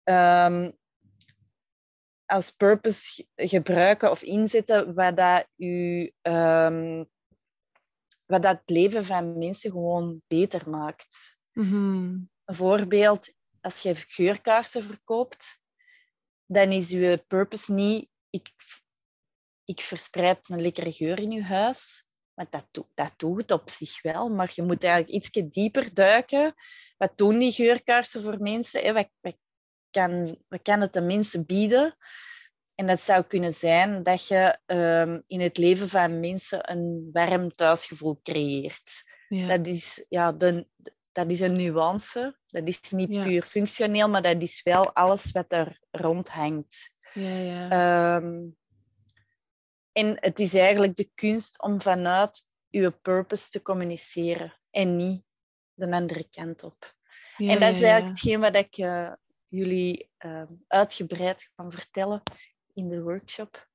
um, 0.03 0.77
als 2.25 2.51
purpose 2.51 3.25
gebruiken 3.35 4.11
of 4.11 4.21
inzetten 4.21 4.93
wat 4.93 5.17
dat, 5.17 5.47
u, 5.55 6.11
um, 6.21 7.09
wat 8.25 8.41
dat 8.41 8.59
het 8.59 8.69
leven 8.69 9.05
van 9.05 9.37
mensen 9.37 9.71
gewoon 9.71 10.21
beter 10.27 10.69
maakt. 10.69 11.37
Mm 11.51 12.29
Een 12.45 12.55
voorbeeld, 12.55 13.33
als 13.61 13.79
je 13.79 13.95
geurkaarsen 13.95 14.83
verkoopt, 14.83 15.59
dan 16.45 16.71
is 16.71 16.91
uw 16.91 17.17
purpose 17.27 17.73
niet 17.73 18.09
ik, 18.33 18.51
ik 19.65 19.81
verspreid 19.81 20.49
een 20.49 20.61
lekkere 20.61 20.91
geur 20.91 21.19
in 21.19 21.31
je 21.31 21.43
huis. 21.43 22.05
Maar 22.33 22.47
dat, 22.49 22.87
dat 22.93 23.13
doet 23.17 23.37
het 23.37 23.51
op 23.51 23.69
zich 23.69 24.01
wel. 24.01 24.29
Maar 24.29 24.51
je 24.55 24.61
moet 24.61 24.83
eigenlijk 24.83 25.13
iets 25.13 25.51
dieper 25.53 25.93
duiken. 25.93 26.53
Wat 26.97 27.17
doen 27.17 27.39
die 27.39 27.51
geurkaarsen 27.51 28.21
voor 28.21 28.41
mensen? 28.41 28.93
Wat, 28.93 29.09
wat, 29.21 29.37
kan, 29.89 30.81
het 30.81 30.93
de 30.93 31.01
mensen 31.01 31.45
bieden. 31.45 31.97
En 32.75 32.87
dat 32.87 33.01
zou 33.01 33.23
kunnen 33.23 33.53
zijn 33.53 34.03
dat 34.03 34.27
je 34.27 34.59
um, 34.65 35.23
in 35.27 35.41
het 35.41 35.57
leven 35.57 35.89
van 35.89 36.19
mensen 36.19 36.71
een 36.71 37.09
warm 37.11 37.51
thuisgevoel 37.51 38.19
creëert. 38.23 39.03
Ja. 39.27 39.57
Dat, 39.57 39.67
is, 39.67 40.05
ja, 40.09 40.31
de, 40.31 40.67
dat 41.11 41.31
is 41.31 41.39
een 41.39 41.55
nuance. 41.55 42.37
Dat 42.47 42.67
is 42.67 42.79
niet 42.89 43.09
ja. 43.09 43.23
puur 43.23 43.43
functioneel, 43.43 44.09
maar 44.09 44.21
dat 44.21 44.41
is 44.41 44.61
wel 44.63 44.93
alles 44.93 45.31
wat 45.31 45.51
er 45.53 45.79
rond 45.91 46.29
hangt. 46.29 46.92
Ja, 47.13 47.37
ja. 47.37 48.15
Um, 48.15 48.57
en 49.91 50.17
het 50.19 50.39
is 50.39 50.53
eigenlijk 50.53 50.95
de 50.95 51.09
kunst 51.15 51.61
om 51.61 51.81
vanuit 51.81 52.45
je 52.69 52.91
purpose 52.91 53.49
te 53.49 53.61
communiceren 53.61 54.59
en 54.69 54.95
niet 54.95 55.23
de 55.73 55.91
andere 55.91 56.27
kant 56.29 56.63
op. 56.63 56.95
en 57.37 57.59
dat 57.59 57.75
is 57.75 57.81
eigenlijk 57.81 58.07
hetgeen 58.07 58.39
wat 58.39 58.55
ik 58.55 58.77
uh, 58.77 59.11
jullie 59.47 60.09
uh, 60.25 60.43
uitgebreid 60.67 61.51
kan 61.55 61.71
vertellen 61.71 62.23
in 62.73 62.89
de 62.89 63.01
workshop 63.01 63.67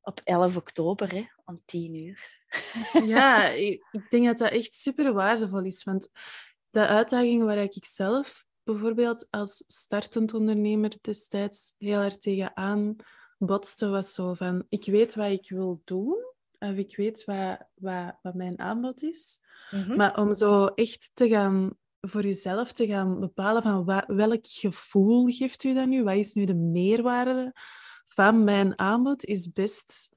op 0.00 0.20
11 0.24 0.56
oktober 0.56 1.12
hè, 1.12 1.24
om 1.44 1.62
10 1.64 1.94
uur. 1.94 2.32
Ja, 3.06 3.48
ik, 3.48 4.06
denk 4.10 4.26
dat 4.26 4.38
dat 4.38 4.50
echt 4.50 4.72
super 4.72 5.12
waardevol 5.12 5.64
is. 5.64 5.84
Want 5.84 6.10
de 6.70 6.86
uitdagingen 6.86 7.46
waar 7.46 7.58
ik 7.58 7.84
zelf 7.84 8.44
bijvoorbeeld 8.64 9.26
als 9.30 9.64
startend 9.66 10.34
ondernemer 10.34 10.92
destijds 11.00 11.74
heel 11.78 12.00
erg 12.00 12.18
tegenaan 12.18 12.96
botste, 13.38 13.88
was 13.88 14.14
zo 14.14 14.34
van: 14.34 14.66
ik 14.68 14.84
weet 14.84 15.14
wat 15.14 15.30
ik 15.30 15.48
wil 15.48 15.82
doen. 15.84 16.32
Of 16.58 16.76
ik 16.76 16.96
weet 16.96 17.24
wat, 17.24 17.58
wat, 17.74 18.14
wat 18.22 18.34
mijn 18.34 18.58
aanbod 18.58 19.02
is. 19.02 19.40
Mhm. 19.70 19.96
Maar 19.96 20.18
om 20.18 20.32
zo 20.32 20.66
echt 20.66 21.10
te 21.14 21.28
gaan 21.28 21.76
voor 22.00 22.22
jezelf 22.22 22.72
te 22.72 22.86
gaan 22.86 23.20
bepalen 23.20 23.62
van 23.62 23.84
wat, 23.84 24.04
welk 24.06 24.46
gevoel 24.46 25.26
geeft 25.26 25.64
u 25.64 25.74
dat 25.74 25.86
nu? 25.86 26.02
Wat 26.02 26.14
is 26.14 26.34
nu 26.34 26.44
de 26.44 26.54
meerwaarde 26.54 27.52
van 28.06 28.44
mijn 28.44 28.78
aanbod? 28.78 29.24
Is 29.24 29.52
best, 29.52 30.16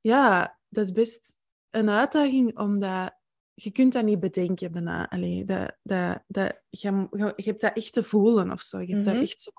ja, 0.00 0.58
dat 0.68 0.84
is 0.84 0.92
best 0.92 1.36
een 1.70 1.88
uitdaging, 1.88 2.58
omdat 2.58 3.17
je 3.60 3.70
kunt 3.70 3.92
dat 3.92 4.04
niet 4.04 4.20
bedenken 4.20 4.72
bijna. 4.72 5.08
Allee, 5.08 5.44
dat, 5.44 5.76
dat, 5.82 6.22
dat, 6.26 6.60
je, 6.70 7.06
je 7.36 7.42
hebt 7.44 7.60
dat 7.60 7.76
echt 7.76 7.92
te 7.92 8.02
voelen 8.02 8.52
of 8.52 8.60
zo. 8.62 8.80
Je 8.80 8.92
hebt 8.92 9.04
dat 9.04 9.14
Mhm. 9.14 9.22
echt 9.22 9.40
zo... 9.40 9.50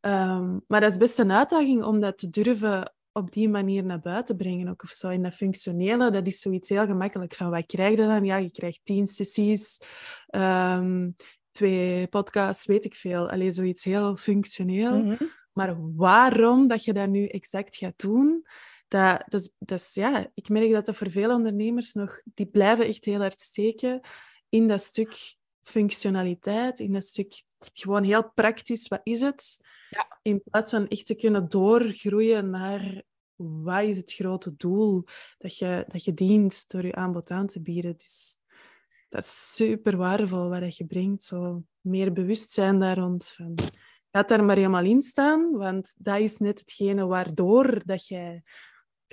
Ehm, 0.00 0.58
maar 0.66 0.80
dat 0.80 0.90
is 0.90 0.96
best 0.96 1.18
een 1.18 1.32
uitdaging 1.32 1.82
om 1.84 2.00
dat 2.00 2.18
te 2.18 2.30
durven 2.30 2.92
op 3.12 3.32
die 3.32 3.48
manier 3.48 3.84
naar 3.84 4.00
buiten 4.00 4.36
brengen 4.36 4.68
ook 4.68 4.82
of 4.82 4.90
zo. 4.90 5.08
En 5.08 5.22
dat 5.22 5.34
functionele, 5.34 6.10
dat 6.10 6.26
is 6.26 6.40
zoiets 6.40 6.68
heel 6.68 6.86
gemakkelijk. 6.86 7.34
Van 7.34 7.50
wat 7.50 7.66
krijg 7.66 7.90
je 7.90 7.96
dan? 8.06 8.24
Ja, 8.24 8.36
je 8.36 8.50
krijgt 8.50 8.80
tien 8.82 9.06
sessies, 9.06 9.80
ehm, 10.26 11.10
twee 11.50 12.06
podcasts, 12.06 12.66
weet 12.66 12.84
ik 12.84 12.94
veel. 12.94 13.30
Alleen 13.30 13.52
zoiets 13.52 13.84
heel 13.84 14.16
functioneel. 14.16 14.98
Mhm. 15.02 15.24
Maar 15.52 15.76
waarom 15.96 16.66
dat 16.68 16.84
je 16.84 16.92
dat 16.92 17.08
nu 17.08 17.26
exact 17.26 17.76
gaat 17.76 17.98
doen, 18.00 18.46
dat, 18.92 19.54
dat 19.58 19.80
is, 19.80 19.94
ja, 19.94 20.30
ik 20.34 20.48
merk 20.48 20.72
dat 20.72 20.86
dat 20.86 20.96
voor 20.96 21.10
veel 21.10 21.30
ondernemers 21.30 21.92
nog, 21.92 22.20
die 22.24 22.46
blijven 22.46 22.86
echt 22.86 23.04
heel 23.04 23.20
hard 23.20 23.40
steken 23.40 24.00
in 24.48 24.68
dat 24.68 24.80
stuk 24.80 25.36
functionaliteit, 25.62 26.78
in 26.78 26.92
dat 26.92 27.04
stuk 27.04 27.42
gewoon 27.72 28.04
heel 28.04 28.32
praktisch, 28.32 28.88
wat 28.88 29.00
is 29.02 29.20
het? 29.20 29.56
Ja. 29.90 30.18
In 30.22 30.42
plaats 30.50 30.70
van 30.70 30.88
echt 30.88 31.06
te 31.06 31.14
kunnen 31.14 31.48
doorgroeien 31.48 32.50
naar 32.50 33.02
wat 33.36 33.82
is 33.82 33.96
het 33.96 34.12
grote 34.12 34.56
doel 34.56 35.04
dat 35.38 35.58
je, 35.58 35.84
dat 35.88 36.04
je 36.04 36.14
dient 36.14 36.64
door 36.68 36.86
je 36.86 36.94
aanbod 36.94 37.30
aan 37.30 37.46
te 37.46 37.62
bieden. 37.62 37.96
Dus 37.96 38.38
dat 39.08 39.22
is 39.22 39.54
super 39.54 39.96
waardevol 39.96 40.48
wat 40.48 40.76
je 40.76 40.86
brengt, 40.86 41.24
zo 41.24 41.62
meer 41.80 42.12
bewustzijn 42.12 42.78
daar 42.78 42.98
rond. 42.98 43.26
Van, 43.26 43.54
laat 44.10 44.28
daar 44.28 44.44
maar 44.44 44.56
helemaal 44.56 44.84
in 44.84 45.02
staan, 45.02 45.52
want 45.52 45.94
dat 45.98 46.18
is 46.20 46.38
net 46.38 46.60
hetgene 46.60 47.06
waardoor 47.06 47.82
dat 47.84 48.06
jij 48.06 48.42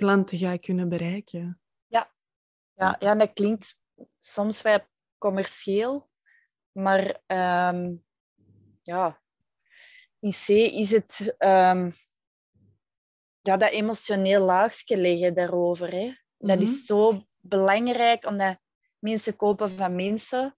klanten 0.00 0.38
gaat 0.38 0.60
kunnen 0.60 0.88
bereiken. 0.88 1.60
Ja, 2.74 2.96
ja, 2.98 3.14
dat 3.14 3.32
klinkt 3.32 3.76
soms 4.18 4.62
wel 4.62 4.78
commercieel, 5.18 6.10
maar 6.72 7.20
ehm, 7.26 7.94
ja, 8.82 9.22
in 10.18 10.30
C 10.30 10.48
is 10.48 10.90
het 10.90 11.34
ehm, 11.38 11.90
ja, 13.40 13.56
dat 13.56 13.70
emotioneel 13.70 14.44
laagje 14.44 14.96
leggen 14.96 15.34
daarover. 15.34 15.90
Hè. 15.90 16.14
Dat 16.38 16.58
Mhm. 16.58 16.66
is 16.66 16.84
zo 16.84 17.12
belangrijk, 17.40 18.26
omdat 18.26 18.58
mensen 18.98 19.36
kopen 19.36 19.70
van 19.70 19.94
mensen. 19.94 20.56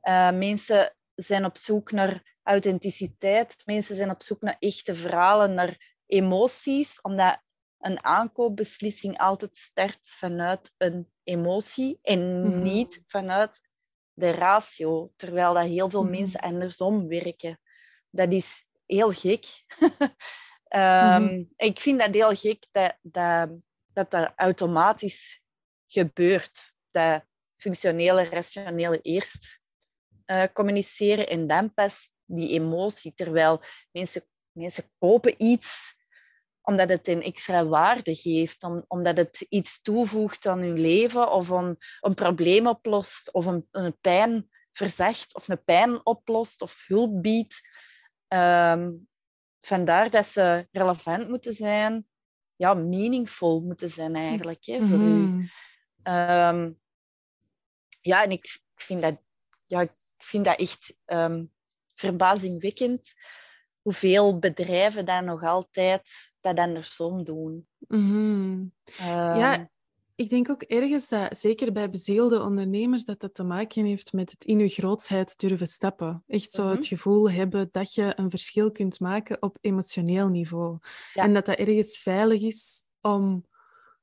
Eh, 0.00 0.30
mensen 0.30 0.96
zijn 1.14 1.44
op 1.44 1.56
zoek 1.56 1.90
naar 1.90 2.36
authenticiteit. 2.42 3.62
Mensen 3.64 3.96
zijn 3.96 4.10
op 4.10 4.22
zoek 4.22 4.40
naar 4.40 4.56
echte 4.58 4.94
verhalen, 4.94 5.54
naar 5.54 5.94
emoties, 6.06 7.00
omdat 7.00 7.42
een 7.82 8.04
aankoopbeslissing 8.04 9.18
altijd 9.18 9.56
start 9.56 10.10
vanuit 10.10 10.72
een 10.76 11.10
emotie 11.24 11.98
en 12.02 12.40
Mhm. 12.42 12.62
niet 12.62 13.02
vanuit 13.06 13.60
de 14.12 14.30
ratio, 14.30 15.12
terwijl 15.16 15.54
dat 15.54 15.66
heel 15.66 15.90
veel 15.90 16.02
Mhm. 16.02 16.10
mensen 16.10 16.40
andersom 16.40 17.08
werken. 17.08 17.60
Dat 18.10 18.32
is 18.32 18.64
heel 18.86 19.10
gek. 19.12 19.64
Ehm, 20.68 21.22
Mhm. 21.24 21.44
Ik 21.56 21.78
vind 21.80 22.00
dat 22.00 22.14
heel 22.14 22.34
gek 22.34 22.66
dat 22.72 22.96
dat, 23.02 23.50
dat, 23.92 24.10
dat 24.10 24.32
automatisch 24.36 25.42
gebeurt. 25.86 26.74
Dat 26.90 27.24
functionele, 27.56 28.24
rationele 28.24 29.00
eerst 29.00 29.60
eh, 30.24 30.44
communiceren 30.52 31.28
en 31.28 31.46
dan 31.46 31.74
pas 31.74 32.10
die 32.24 32.48
emotie. 32.48 33.14
Terwijl 33.14 33.62
mensen, 33.90 34.24
mensen 34.52 34.90
kopen 34.98 35.34
iets 35.42 35.94
omdat 36.62 36.88
het 36.88 37.08
een 37.08 37.22
extra 37.22 37.66
waarde 37.66 38.14
geeft, 38.14 38.62
om, 38.62 38.84
omdat 38.88 39.16
het 39.16 39.46
iets 39.48 39.80
toevoegt 39.80 40.46
aan 40.46 40.60
hun 40.60 40.80
leven 40.80 41.32
of 41.32 41.48
een, 41.48 41.78
een 42.00 42.14
probleem 42.14 42.66
oplost 42.66 43.32
of 43.32 43.46
een, 43.46 43.68
een 43.70 43.98
pijn 44.00 44.50
verzacht 44.72 45.34
of 45.34 45.48
een 45.48 45.64
pijn 45.64 46.06
oplost 46.06 46.62
of 46.62 46.84
hulp 46.86 47.22
biedt. 47.22 47.60
Ehm, 48.28 48.90
vandaar 49.60 50.10
dat 50.10 50.26
ze 50.26 50.68
relevant 50.70 51.28
moeten 51.28 51.52
zijn, 51.52 52.06
ja, 52.56 52.74
meaningful 52.74 53.60
moeten 53.60 53.90
zijn 53.90 54.14
eigenlijk 54.14 54.64
hè, 54.64 54.86
voor 54.86 55.00
u. 55.00 55.22
Mhm. 55.22 55.44
Ehm, 56.02 56.70
ja, 58.00 58.24
en 58.24 58.30
ik, 58.30 58.44
ik 58.74 58.82
vind 58.82 59.02
dat, 59.02 59.20
ja, 59.66 59.80
ik 59.80 59.92
vind 60.18 60.44
dat 60.44 60.58
echt 60.58 60.94
ehm, 61.04 61.44
verbazingwekkend 61.94 63.14
hoeveel 63.82 64.38
bedrijven 64.38 65.04
dat 65.04 65.24
nog 65.24 65.42
altijd 65.42 66.08
dat 66.40 66.58
andersom 66.58 67.24
doen. 67.24 67.66
Ehm, 67.88 68.70
Ja, 69.38 69.70
ik 70.14 70.28
denk 70.30 70.50
ook 70.50 70.62
ergens 70.62 71.08
dat, 71.08 71.38
zeker 71.38 71.72
bij 71.72 71.90
bezielde 71.90 72.40
ondernemers, 72.42 73.04
dat 73.04 73.20
dat 73.20 73.34
te 73.34 73.42
maken 73.44 73.84
heeft 73.84 74.12
met 74.12 74.30
het 74.30 74.44
in 74.44 74.58
je 74.58 74.68
grootsheid 74.68 75.38
durven 75.38 75.66
stappen. 75.66 76.24
Echt 76.26 76.50
zo 76.50 76.64
Mhm. 76.64 76.74
het 76.74 76.86
gevoel 76.86 77.30
hebben 77.30 77.68
dat 77.72 77.94
je 77.94 78.12
een 78.16 78.30
verschil 78.30 78.72
kunt 78.72 79.00
maken 79.00 79.42
op 79.42 79.58
emotioneel 79.60 80.28
niveau. 80.28 80.78
Ja. 81.14 81.22
En 81.22 81.34
dat 81.34 81.46
dat 81.46 81.56
ergens 81.58 81.98
veilig 81.98 82.42
is 82.42 82.86
om, 83.00 83.46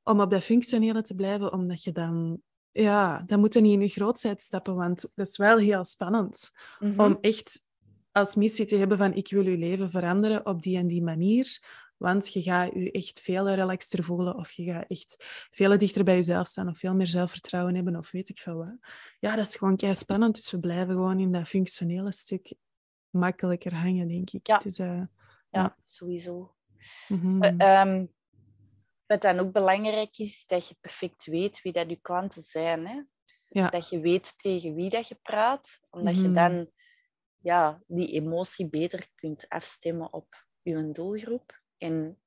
om 0.03 0.21
op 0.21 0.29
dat 0.31 0.43
functionele 0.43 1.01
te 1.01 1.15
blijven, 1.15 1.53
omdat 1.53 1.83
je 1.83 1.91
dan... 1.91 2.41
Ja, 2.71 3.23
dan 3.25 3.39
moet 3.39 3.53
je 3.53 3.61
niet 3.61 3.73
in 3.73 3.81
je 3.81 3.87
grootsheid 3.87 4.41
stappen, 4.41 4.75
want 4.75 5.11
dat 5.15 5.27
is 5.27 5.37
wel 5.37 5.57
heel 5.57 5.85
spannend. 5.85 6.51
mhm. 6.79 7.01
Om 7.01 7.17
echt 7.21 7.59
als 8.19 8.35
missie 8.35 8.65
te 8.65 8.75
hebben 8.77 8.97
van 8.97 9.13
ik 9.13 9.29
wil 9.29 9.47
je 9.47 9.57
leven 9.57 9.89
veranderen 9.89 10.45
op 10.45 10.61
die 10.61 10.77
en 10.77 10.87
die 10.87 11.03
manier. 11.03 11.77
Want 11.97 12.33
je 12.33 12.41
gaat 12.41 12.71
je 12.73 12.91
echt 12.91 13.21
veel 13.21 13.49
relaxter 13.49 14.03
voelen 14.03 14.35
of 14.35 14.51
je 14.51 14.63
gaat 14.63 14.85
echt 14.87 15.15
veel 15.51 15.77
dichter 15.77 16.03
bij 16.03 16.15
jezelf 16.15 16.47
staan 16.47 16.67
of 16.67 16.77
veel 16.77 16.93
meer 16.93 17.07
zelfvertrouwen 17.07 17.75
hebben 17.75 17.95
of 17.95 18.11
weet 18.11 18.29
ik 18.29 18.39
veel 18.39 18.55
wat. 18.55 18.77
Ja, 19.19 19.35
dat 19.35 19.45
is 19.45 19.55
gewoon 19.55 19.75
kei 19.75 19.95
spannend. 19.95 20.35
Dus 20.35 20.51
we 20.51 20.59
blijven 20.59 20.93
gewoon 20.93 21.19
in 21.19 21.31
dat 21.31 21.47
functionele 21.47 22.11
stuk 22.11 22.53
makkelijker 23.09 23.75
hangen, 23.75 24.07
denk 24.07 24.29
ik. 24.29 24.47
Ja, 24.47 24.57
dus, 24.57 24.79
uh, 24.79 25.01
ja, 25.49 25.75
sowieso. 25.83 26.55
Uh, 27.07 27.81
um, 27.81 28.13
wat 29.05 29.21
dan 29.21 29.39
ook 29.39 29.51
belangrijk 29.51 30.17
is, 30.17 30.43
dat 30.47 30.67
je 30.67 30.75
perfect 30.81 31.25
weet 31.25 31.61
wie 31.61 31.71
dat 31.71 31.89
je 31.89 31.99
klanten 32.01 32.41
zijn. 32.41 32.87
Hè? 32.87 33.01
Dus 33.25 33.45
Ja. 33.49 33.69
Dat 33.69 33.89
je 33.89 33.99
weet 33.99 34.33
tegen 34.37 34.75
wie 34.75 34.89
dat 34.89 35.07
je 35.07 35.15
praat, 35.21 35.79
omdat 35.89 36.15
je 36.15 36.27
Mhm. 36.27 36.33
dan 36.33 36.69
ja, 37.41 37.81
die 37.87 38.11
emotie 38.11 38.69
beter 38.69 39.09
kunt 39.15 39.49
afstemmen 39.49 40.13
op 40.13 40.47
je 40.61 40.91
doelgroep. 40.91 41.61
En 41.77 42.19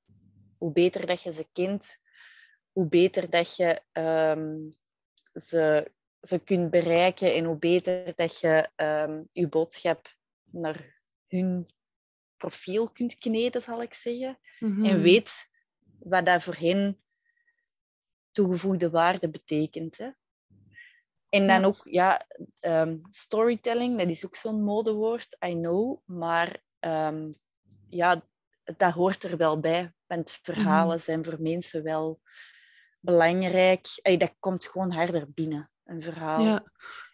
hoe 0.58 0.72
beter 0.72 1.06
dat 1.06 1.22
je 1.22 1.32
ze 1.32 1.48
kent, 1.52 1.98
hoe 2.72 2.88
beter 2.88 3.30
dat 3.30 3.56
je 3.56 3.82
ehm, 3.92 4.70
ze, 5.32 5.92
ze 6.20 6.38
kunt 6.38 6.70
bereiken 6.70 7.34
en 7.34 7.44
hoe 7.44 7.58
beter 7.58 8.12
dat 8.14 8.40
je 8.40 8.70
ehm, 8.76 9.22
je 9.32 9.48
boodschap 9.48 10.16
naar 10.50 11.02
hun 11.26 11.66
profiel 12.36 12.90
kunt 12.90 13.18
kneden, 13.18 13.62
zal 13.62 13.82
ik 13.82 13.94
zeggen. 13.94 14.38
Mhm. 14.58 14.84
En 14.84 15.02
weet 15.02 15.48
wat 15.98 16.26
dat 16.26 16.42
voor 16.42 16.56
hen 16.56 17.02
toegevoegde 18.30 18.90
waarde 18.90 19.30
betekent. 19.30 19.98
Hè. 19.98 20.10
En 21.32 21.46
dan 21.46 21.64
ook, 21.64 21.80
ja, 21.84 22.26
ehm, 22.60 22.98
storytelling, 23.10 23.98
dat 23.98 24.08
is 24.08 24.24
ook 24.26 24.36
zo'n 24.36 24.62
modewoord, 24.64 25.36
I 25.46 25.52
know. 25.52 25.98
Maar 26.04 26.62
ehm, 26.78 27.32
ja, 27.88 28.26
dat 28.76 28.92
hoort 28.92 29.22
er 29.22 29.36
wel 29.36 29.60
bij. 29.60 29.94
Want 30.06 30.30
verhalen 30.42 30.96
Mhm. 30.96 31.04
zijn 31.04 31.24
voor 31.24 31.40
mensen 31.42 31.82
wel 31.82 32.20
belangrijk. 33.00 33.86
Dat 34.18 34.34
komt 34.38 34.66
gewoon 34.66 34.92
harder 34.92 35.32
binnen, 35.32 35.70
een 35.84 36.02
verhaal. 36.02 36.44
Ja. 36.44 36.62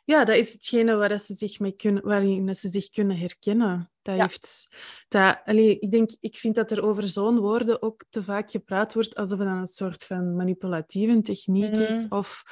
Ja, 0.08 0.24
dat 0.24 0.36
is 0.36 0.52
hetgene 0.52 0.96
waar 0.96 1.08
dat 1.08 1.22
ze 1.22 1.34
zich 1.34 1.58
mee 1.58 1.72
kunnen, 1.72 2.02
waarin 2.02 2.46
dat 2.46 2.56
ze 2.56 2.68
zich 2.68 2.90
kunnen 2.90 3.18
herkennen. 3.18 3.90
Dat 4.02 4.16
Ja. 4.16 4.22
heeft, 4.22 4.76
dat, 5.08 5.40
allee, 5.44 5.78
ik, 5.78 5.90
denk, 5.90 6.10
ik 6.20 6.36
vind 6.36 6.54
dat 6.54 6.70
er 6.70 6.82
over 6.82 7.02
zo'n 7.02 7.38
woorden 7.38 7.82
ook 7.82 8.04
te 8.10 8.22
vaak 8.22 8.50
gepraat 8.50 8.94
wordt 8.94 9.14
alsof 9.14 9.38
het 9.38 9.48
een 9.48 9.66
soort 9.66 10.04
van 10.04 10.36
manipulatieve 10.36 11.20
techniek 11.22 11.76
is. 11.76 12.04
Mhm. 12.04 12.14
Of, 12.14 12.42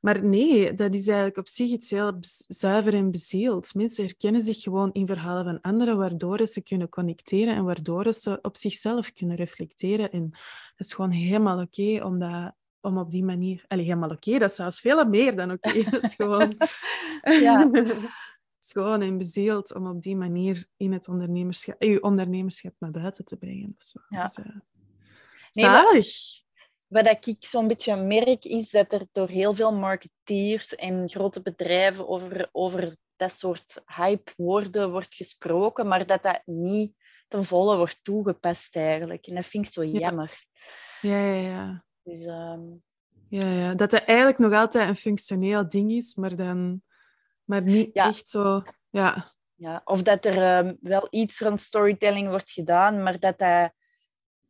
maar 0.00 0.24
nee, 0.24 0.74
dat 0.74 0.94
is 0.94 1.06
eigenlijk 1.06 1.36
op 1.36 1.48
zich 1.48 1.68
iets 1.68 1.90
heel 1.90 2.16
zuiver 2.48 2.94
en 2.94 3.10
bezield. 3.10 3.74
Mensen 3.74 4.04
herkennen 4.04 4.40
zich 4.40 4.60
gewoon 4.60 4.92
in 4.92 5.06
verhalen 5.06 5.44
van 5.44 5.60
anderen, 5.60 5.96
waardoor 5.96 6.46
ze 6.46 6.62
kunnen 6.62 6.88
connecteren 6.88 7.54
en 7.54 7.64
waardoor 7.64 8.12
ze 8.12 8.38
op 8.42 8.56
zichzelf 8.56 9.12
kunnen 9.12 9.36
reflecteren. 9.36 10.10
En 10.10 10.30
dat 10.76 10.86
is 10.86 10.92
gewoon 10.92 11.10
helemaal 11.10 11.60
oké 11.60 12.04
om 12.04 12.18
dat 12.18 12.54
om 12.86 12.98
op 12.98 13.10
die 13.10 13.24
manier... 13.24 13.64
Allee, 13.68 13.84
helemaal 13.84 14.10
oké, 14.10 14.38
dat 14.38 14.50
is 14.50 14.56
zelfs 14.56 14.80
veel 14.80 15.04
meer 15.04 15.36
dan 15.36 15.50
oké. 15.50 15.82
Dat 15.90 16.02
is 16.02 16.14
gewoon... 16.14 16.56
Ja. 17.22 17.70
Het 18.56 18.74
is 18.74 18.82
gewoon 18.82 19.02
en 19.02 19.18
bezield 19.18 19.74
om 19.74 19.86
op 19.86 20.02
die 20.02 20.16
manier 20.16 20.66
in 20.76 20.92
het 20.92 21.08
ondernemerschap, 21.08 21.82
je 21.82 22.02
ondernemerschap 22.02 22.74
naar 22.78 22.90
buiten 22.90 23.24
te 23.24 23.38
brengen. 23.38 23.74
Of 23.78 23.84
zo. 23.84 23.98
Ja. 24.08 24.22
Dus, 24.22 24.36
eh, 24.36 24.44
Nee, 25.52 25.64
zalig. 25.64 26.06
Wat 26.86 27.26
ik 27.26 27.36
zo'n 27.38 27.68
beetje 27.68 27.96
merk, 27.96 28.44
is 28.44 28.70
dat 28.70 28.92
er 28.92 29.06
door 29.12 29.28
heel 29.28 29.54
veel 29.54 29.72
marketeers 29.72 30.74
en 30.74 31.08
grote 31.08 31.42
bedrijven 31.42 32.08
over, 32.08 32.48
over 32.52 32.96
dat 33.16 33.36
soort 33.36 33.82
hype-woorden 33.86 34.90
wordt 34.90 35.14
gesproken, 35.14 35.88
maar 35.88 36.06
dat 36.06 36.22
dat 36.22 36.42
niet 36.44 36.92
ten 37.28 37.44
volle 37.44 37.76
wordt 37.76 37.98
toegepast 38.02 38.76
eigenlijk. 38.76 39.26
En 39.26 39.34
dat 39.34 39.46
vind 39.46 39.66
ik 39.66 39.72
zo 39.72 39.82
Ja. 39.82 39.98
jammer. 39.98 40.44
Ja, 41.00 41.18
ja, 41.18 41.34
ja. 41.34 41.84
Dus, 42.06 42.24
ehm, 42.24 42.60
ja, 43.28 43.48
ja. 43.48 43.74
Dat 43.74 43.90
het 43.90 44.04
eigenlijk 44.04 44.38
nog 44.38 44.52
altijd 44.52 44.88
een 44.88 44.96
functioneel 44.96 45.68
ding 45.68 45.92
is, 45.92 46.14
maar 46.14 46.36
dan... 46.36 46.82
Maar 47.44 47.62
niet 47.62 47.90
Ja. 47.92 48.06
echt 48.08 48.28
zo... 48.28 48.62
Ja, 48.90 49.32
ja. 49.54 49.82
Of 49.84 50.02
dat 50.02 50.24
er 50.24 50.42
ehm, 50.42 50.74
wel 50.80 51.06
iets 51.10 51.40
rond 51.40 51.60
storytelling 51.60 52.28
wordt 52.28 52.50
gedaan, 52.50 53.02
maar 53.02 53.18
dat 53.18 53.38
dat 53.38 53.72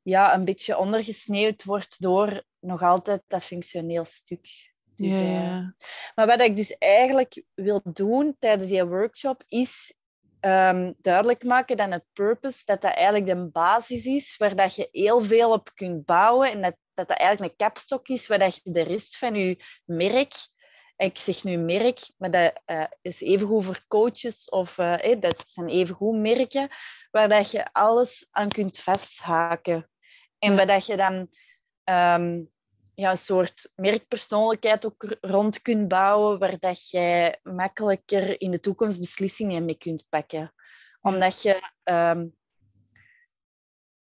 ja, 0.02 0.34
een 0.34 0.44
beetje 0.44 0.78
ondergesneeuwd 0.78 1.64
wordt 1.64 2.00
door 2.02 2.44
nog 2.58 2.82
altijd 2.82 3.22
dat 3.26 3.44
functioneel 3.44 4.04
stuk. 4.04 4.74
Dus, 4.96 5.12
ja, 5.12 5.20
eh, 5.20 5.32
ja. 5.32 5.74
Maar 6.14 6.26
wat 6.26 6.40
ik 6.40 6.56
dus 6.56 6.78
eigenlijk 6.78 7.42
wil 7.54 7.80
doen 7.84 8.36
tijdens 8.38 8.68
die 8.70 8.84
workshop 8.84 9.44
is 9.48 9.94
ehm, 10.40 10.92
duidelijk 10.98 11.44
maken 11.44 11.76
dat 11.76 11.90
het 11.92 12.04
purpose, 12.12 12.62
dat 12.64 12.82
dat 12.82 12.94
eigenlijk 12.94 13.26
de 13.26 13.50
basis 13.50 14.04
is 14.04 14.36
waar 14.36 14.56
dat 14.56 14.74
je 14.74 14.88
heel 14.92 15.22
veel 15.22 15.52
op 15.52 15.70
kunt 15.74 16.04
bouwen 16.04 16.50
en 16.50 16.62
dat 16.62 16.76
dat, 16.96 17.08
dat 17.08 17.18
eigenlijk 17.18 17.50
een 17.50 17.66
kapstok 17.66 18.08
is 18.08 18.26
waar 18.26 18.38
dat 18.38 18.54
je 18.54 18.70
de 18.72 18.82
rest 18.82 19.16
van 19.16 19.34
je 19.34 19.64
merk, 19.84 20.32
ik 20.96 21.18
zeg 21.18 21.44
nu 21.44 21.56
merk, 21.56 22.10
maar 22.16 22.30
dat 22.30 22.60
eh, 22.64 22.84
is 23.02 23.20
evengoed 23.20 23.64
voor 23.64 23.84
coaches 23.88 24.48
of 24.48 24.78
eh, 24.78 25.12
eh, 25.12 25.20
dat 25.20 25.44
zijn 25.50 25.68
evengoed 25.68 26.16
merken 26.16 26.68
waar 27.10 27.28
dat 27.28 27.50
je 27.50 27.72
alles 27.72 28.26
aan 28.30 28.48
kunt 28.48 28.78
vasthaken. 28.78 29.90
En 30.38 30.56
waar 30.56 30.66
dat 30.66 30.86
je 30.86 30.96
dan 30.96 31.28
ehm, 31.84 32.42
ja, 32.94 33.10
een 33.10 33.18
soort 33.18 33.72
merkpersoonlijkheid 33.74 34.86
ook 34.86 35.16
rond 35.20 35.62
kunt 35.62 35.88
bouwen, 35.88 36.38
waar 36.38 36.58
dat 36.58 36.90
jij 36.90 37.38
makkelijker 37.42 38.40
in 38.40 38.50
de 38.50 38.60
toekomst 38.60 38.98
beslissingen 38.98 39.64
mee 39.64 39.78
kunt 39.78 40.06
pakken. 40.08 40.54
Omdat 41.00 41.42
je 41.42 41.70
ehm, 41.82 42.26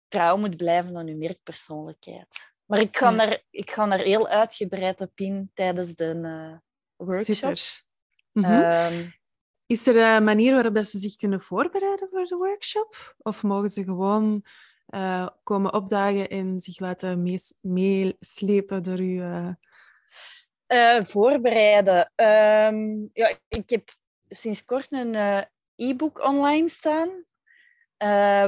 trouw 0.08 0.36
moet 0.36 0.56
blijven 0.56 0.96
aan 0.96 1.06
je 1.06 1.14
merkpersoonlijkheid. 1.14 2.49
Maar 2.70 2.80
ik 2.80 2.96
ga, 2.96 3.10
Ja. 3.10 3.16
daar, 3.16 3.42
ik 3.50 3.70
ga 3.70 3.86
daar 3.86 3.98
heel 3.98 4.28
uitgebreid 4.28 5.00
op 5.00 5.10
in 5.14 5.50
tijdens 5.54 5.94
de 5.94 6.20
eh, 6.22 6.58
workshop. 7.06 7.56
Super. 7.56 7.82
Mhm. 8.32 8.62
Ehm, 8.62 9.08
Is 9.66 9.86
er 9.86 9.96
een 9.96 10.24
manier 10.24 10.52
waarop 10.52 10.74
dat 10.74 10.88
ze 10.88 10.98
zich 10.98 11.16
kunnen 11.16 11.40
voorbereiden 11.40 12.08
voor 12.10 12.24
de 12.24 12.36
workshop? 12.36 13.14
Of 13.18 13.42
mogen 13.42 13.68
ze 13.68 13.84
gewoon 13.84 14.44
eh, 14.86 15.28
komen 15.42 15.72
opdagen 15.74 16.28
en 16.28 16.60
zich 16.60 16.78
laten 16.78 17.22
mees- 17.22 17.58
meeslepen 17.60 18.82
door 18.82 19.00
u? 19.00 19.20
eh, 20.66 21.04
voorbereiden. 21.04 22.12
Ehm, 22.14 23.06
ja, 23.12 23.38
ik 23.48 23.70
heb 23.70 23.88
sinds 24.28 24.64
kort 24.64 24.92
een 24.92 25.14
e-book 25.76 26.24
online 26.24 26.68
staan, 26.68 27.24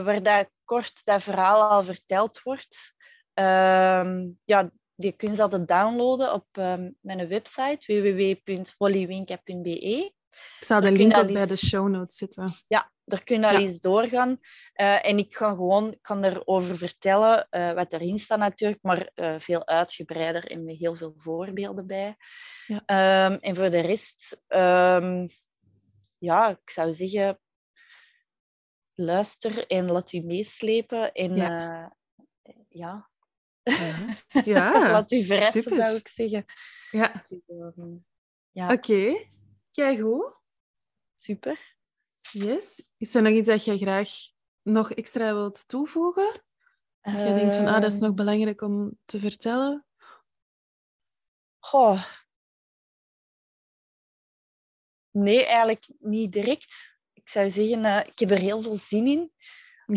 waar 0.05 0.23
dat 0.23 0.49
kort 0.65 1.05
dat 1.05 1.23
verhaal 1.23 1.63
al 1.71 1.83
verteld 1.85 2.43
wordt. 2.43 2.95
Ehm, 3.43 4.31
ja, 4.45 4.71
die 4.95 5.13
kun 5.13 5.35
je 5.35 5.43
altijd 5.43 5.69
downloaden 5.69 6.33
op 6.33 6.47
ehm, 6.53 6.91
mijn 7.01 7.29
website 7.29 7.79
www.hollywinka.be. 7.87 10.13
Ik 10.59 10.65
zal 10.67 10.81
de 10.81 10.93
link 10.93 11.17
ook 11.17 11.33
bij 11.33 11.47
de 11.47 11.57
show 11.57 11.89
notes 11.89 12.17
zetten. 12.17 12.55
Ja, 12.67 12.93
daar 13.05 13.23
kun 13.23 13.41
je 13.41 13.47
al 13.47 13.53
Ja. 13.53 13.59
eens 13.59 13.81
doorgaan. 13.81 14.41
Eh, 14.73 15.07
en 15.07 15.19
ik 15.19 15.31
kan 15.31 15.57
gewoon 15.57 15.99
kan 16.01 16.25
erover 16.25 16.77
vertellen 16.77 17.47
eh, 17.51 17.73
wat 17.73 17.93
erin 17.93 18.19
staat 18.19 18.39
natuurlijk, 18.39 18.83
maar 18.83 19.11
eh, 19.15 19.35
veel 19.39 19.67
uitgebreider 19.67 20.51
en 20.51 20.65
met 20.65 20.77
heel 20.77 20.97
veel 20.97 21.15
voorbeelden 21.17 21.87
bij. 21.87 22.17
Ja. 22.67 22.83
Ehm, 22.87 23.39
en 23.41 23.57
voor 23.57 23.71
de 23.71 23.81
rest, 23.81 24.43
ja, 26.19 26.51
ik 26.51 26.71
zou 26.71 26.93
zeggen, 26.93 27.41
luister 28.95 29.67
en 29.67 29.91
laat 29.91 30.13
u 30.13 30.21
meeslepen. 30.21 31.13
En 31.13 31.37
ja, 31.37 31.97
ja. 32.69 33.11
Ja. 33.63 33.95
Ja, 34.45 34.73
laat 34.93 35.13
u 35.13 35.25
verrassen, 35.25 35.63
super. 35.63 35.87
zou 35.87 35.97
ik 35.99 36.09
zeggen. 36.09 36.45
ja. 36.91 37.27
Ja, 38.51 38.73
oké. 38.73 39.27
Kijk 39.71 40.01
goed. 40.01 40.41
super. 41.17 41.77
Yes. 42.31 42.91
Is 42.97 43.15
er 43.15 43.23
nog 43.23 43.33
iets 43.33 43.49
dat 43.49 43.65
je 43.65 43.79
graag 43.79 44.11
nog 44.63 44.93
extra 44.93 45.35
wilt 45.35 45.69
toevoegen? 45.69 46.43
Dat 47.01 47.15
je 47.15 47.35
denkt 47.35 47.55
van, 47.55 47.67
ah, 47.67 47.81
dat 47.81 47.93
is 47.93 47.99
nog 47.99 48.09
Ehm, 48.09 48.17
belangrijk 48.17 48.61
om 48.61 48.99
te 49.05 49.19
vertellen? 49.19 49.87
Goh. 51.59 52.05
Nee, 55.11 55.45
eigenlijk 55.47 55.89
niet 55.99 56.33
direct. 56.33 56.99
Ik 57.13 57.29
zou 57.29 57.51
zeggen, 57.51 57.85
eh, 57.85 58.07
ik 58.07 58.19
heb 58.19 58.31
er 58.31 58.39
heel 58.39 58.63
veel 58.63 58.77
zin 58.77 59.07
in 59.07 59.33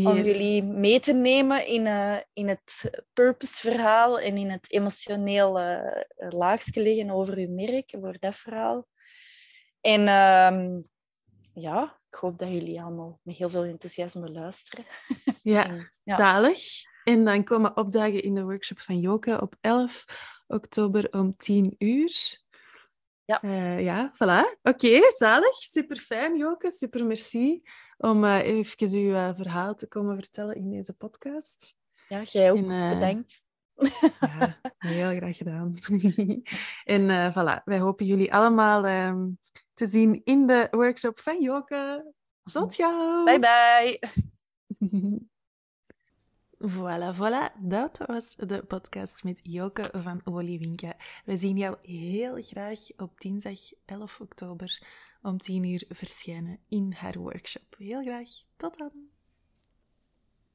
om 0.04 0.16
jullie 0.16 0.64
mee 0.64 1.00
te 1.00 1.14
nemen 1.14 1.68
in, 1.68 1.88
eh, 1.88 2.18
in 2.34 2.48
het 2.48 2.92
purpose-verhaal 3.14 4.20
en 4.20 4.38
in 4.38 4.50
het 4.50 4.72
emotioneel 4.72 5.60
uh, 5.62 6.02
laagste 6.30 6.82
liggen 6.82 7.10
over 7.10 7.38
uw 7.38 7.50
merk, 7.50 7.96
voor 8.02 8.18
dat 8.20 8.36
verhaal. 8.36 8.88
En 9.82 10.08
ehm, 10.08 10.82
ja, 11.54 12.00
ik 12.10 12.16
hoop 12.16 12.40
dat 12.40 12.50
jullie 12.50 12.82
allemaal 12.82 13.20
met 13.24 13.38
heel 13.38 13.50
veel 13.50 13.64
enthousiasme 13.64 14.32
luisteren. 14.32 14.86
Ja, 15.42 15.68
En, 15.68 15.92
ja. 16.04 16.16
zalig. 16.16 16.62
En 17.04 17.26
dan 17.26 17.44
komen 17.44 17.78
opdagen 17.78 18.24
in 18.24 18.36
de 18.36 18.44
workshop 18.44 18.80
van 18.80 19.00
Joke 19.00 19.42
op 19.42 19.56
11 19.62 20.06
oktober 20.48 21.12
om 21.12 21.38
10 21.38 21.76
uur. 21.78 22.44
Ja. 23.26 23.42
Eh, 23.42 23.84
ja, 23.84 24.14
voilà. 24.14 24.60
Oké, 24.62 25.00
zalig. 25.18 25.56
Super 25.56 25.98
fijn, 25.98 26.38
Joke. 26.38 26.72
Super 26.72 27.06
merci 27.06 27.62
om 27.98 28.24
eh 28.24 28.48
even 28.48 28.88
uw 29.00 29.14
eh, 29.14 29.36
verhaal 29.36 29.76
te 29.76 29.88
komen 29.88 30.16
vertellen 30.16 30.56
in 30.56 30.70
deze 30.70 30.98
podcast. 30.98 31.78
Ja, 32.08 32.22
jij 32.22 32.52
ook. 32.52 32.62
bedankt. 32.68 33.44
Ja, 34.20 34.58
heel 34.78 35.16
graag 35.16 35.38
gedaan. 35.38 35.74
en 36.84 37.10
uh, 37.10 37.32
voilà, 37.32 37.64
wij 37.64 37.80
hopen 37.80 38.06
jullie 38.06 38.34
allemaal 38.34 38.86
ehm, 38.86 39.28
te 39.74 39.86
zien 39.86 40.22
in 40.24 40.48
de 40.48 40.68
workshop 40.72 41.20
van 41.20 41.42
Joke. 41.42 42.12
Tot 42.52 42.76
gauw! 42.80 43.24
Bye 43.24 43.40
bye! 43.40 44.00
Voilà, 46.68 47.14
voilà. 47.14 47.54
Dat 47.60 47.98
was 47.98 48.36
de 48.36 48.64
podcast 48.64 49.24
met 49.24 49.40
Joke 49.44 49.90
van 49.94 50.22
Wolliewinka. 50.24 50.96
We 51.26 51.38
zien 51.38 51.58
jou 51.58 51.78
heel 51.82 52.42
graag 52.42 52.80
op 52.98 53.22
dinsdag 53.22 53.60
11 53.86 54.20
oktober 54.20 54.82
om 55.22 55.38
10 55.38 55.64
uur 55.64 55.86
verschijnen 55.90 56.60
in 56.70 56.94
haar 56.94 57.18
workshop. 57.18 57.76
Heel 57.78 58.02
graag. 58.02 58.30
Tot 58.58 58.78
dan! 58.78 59.15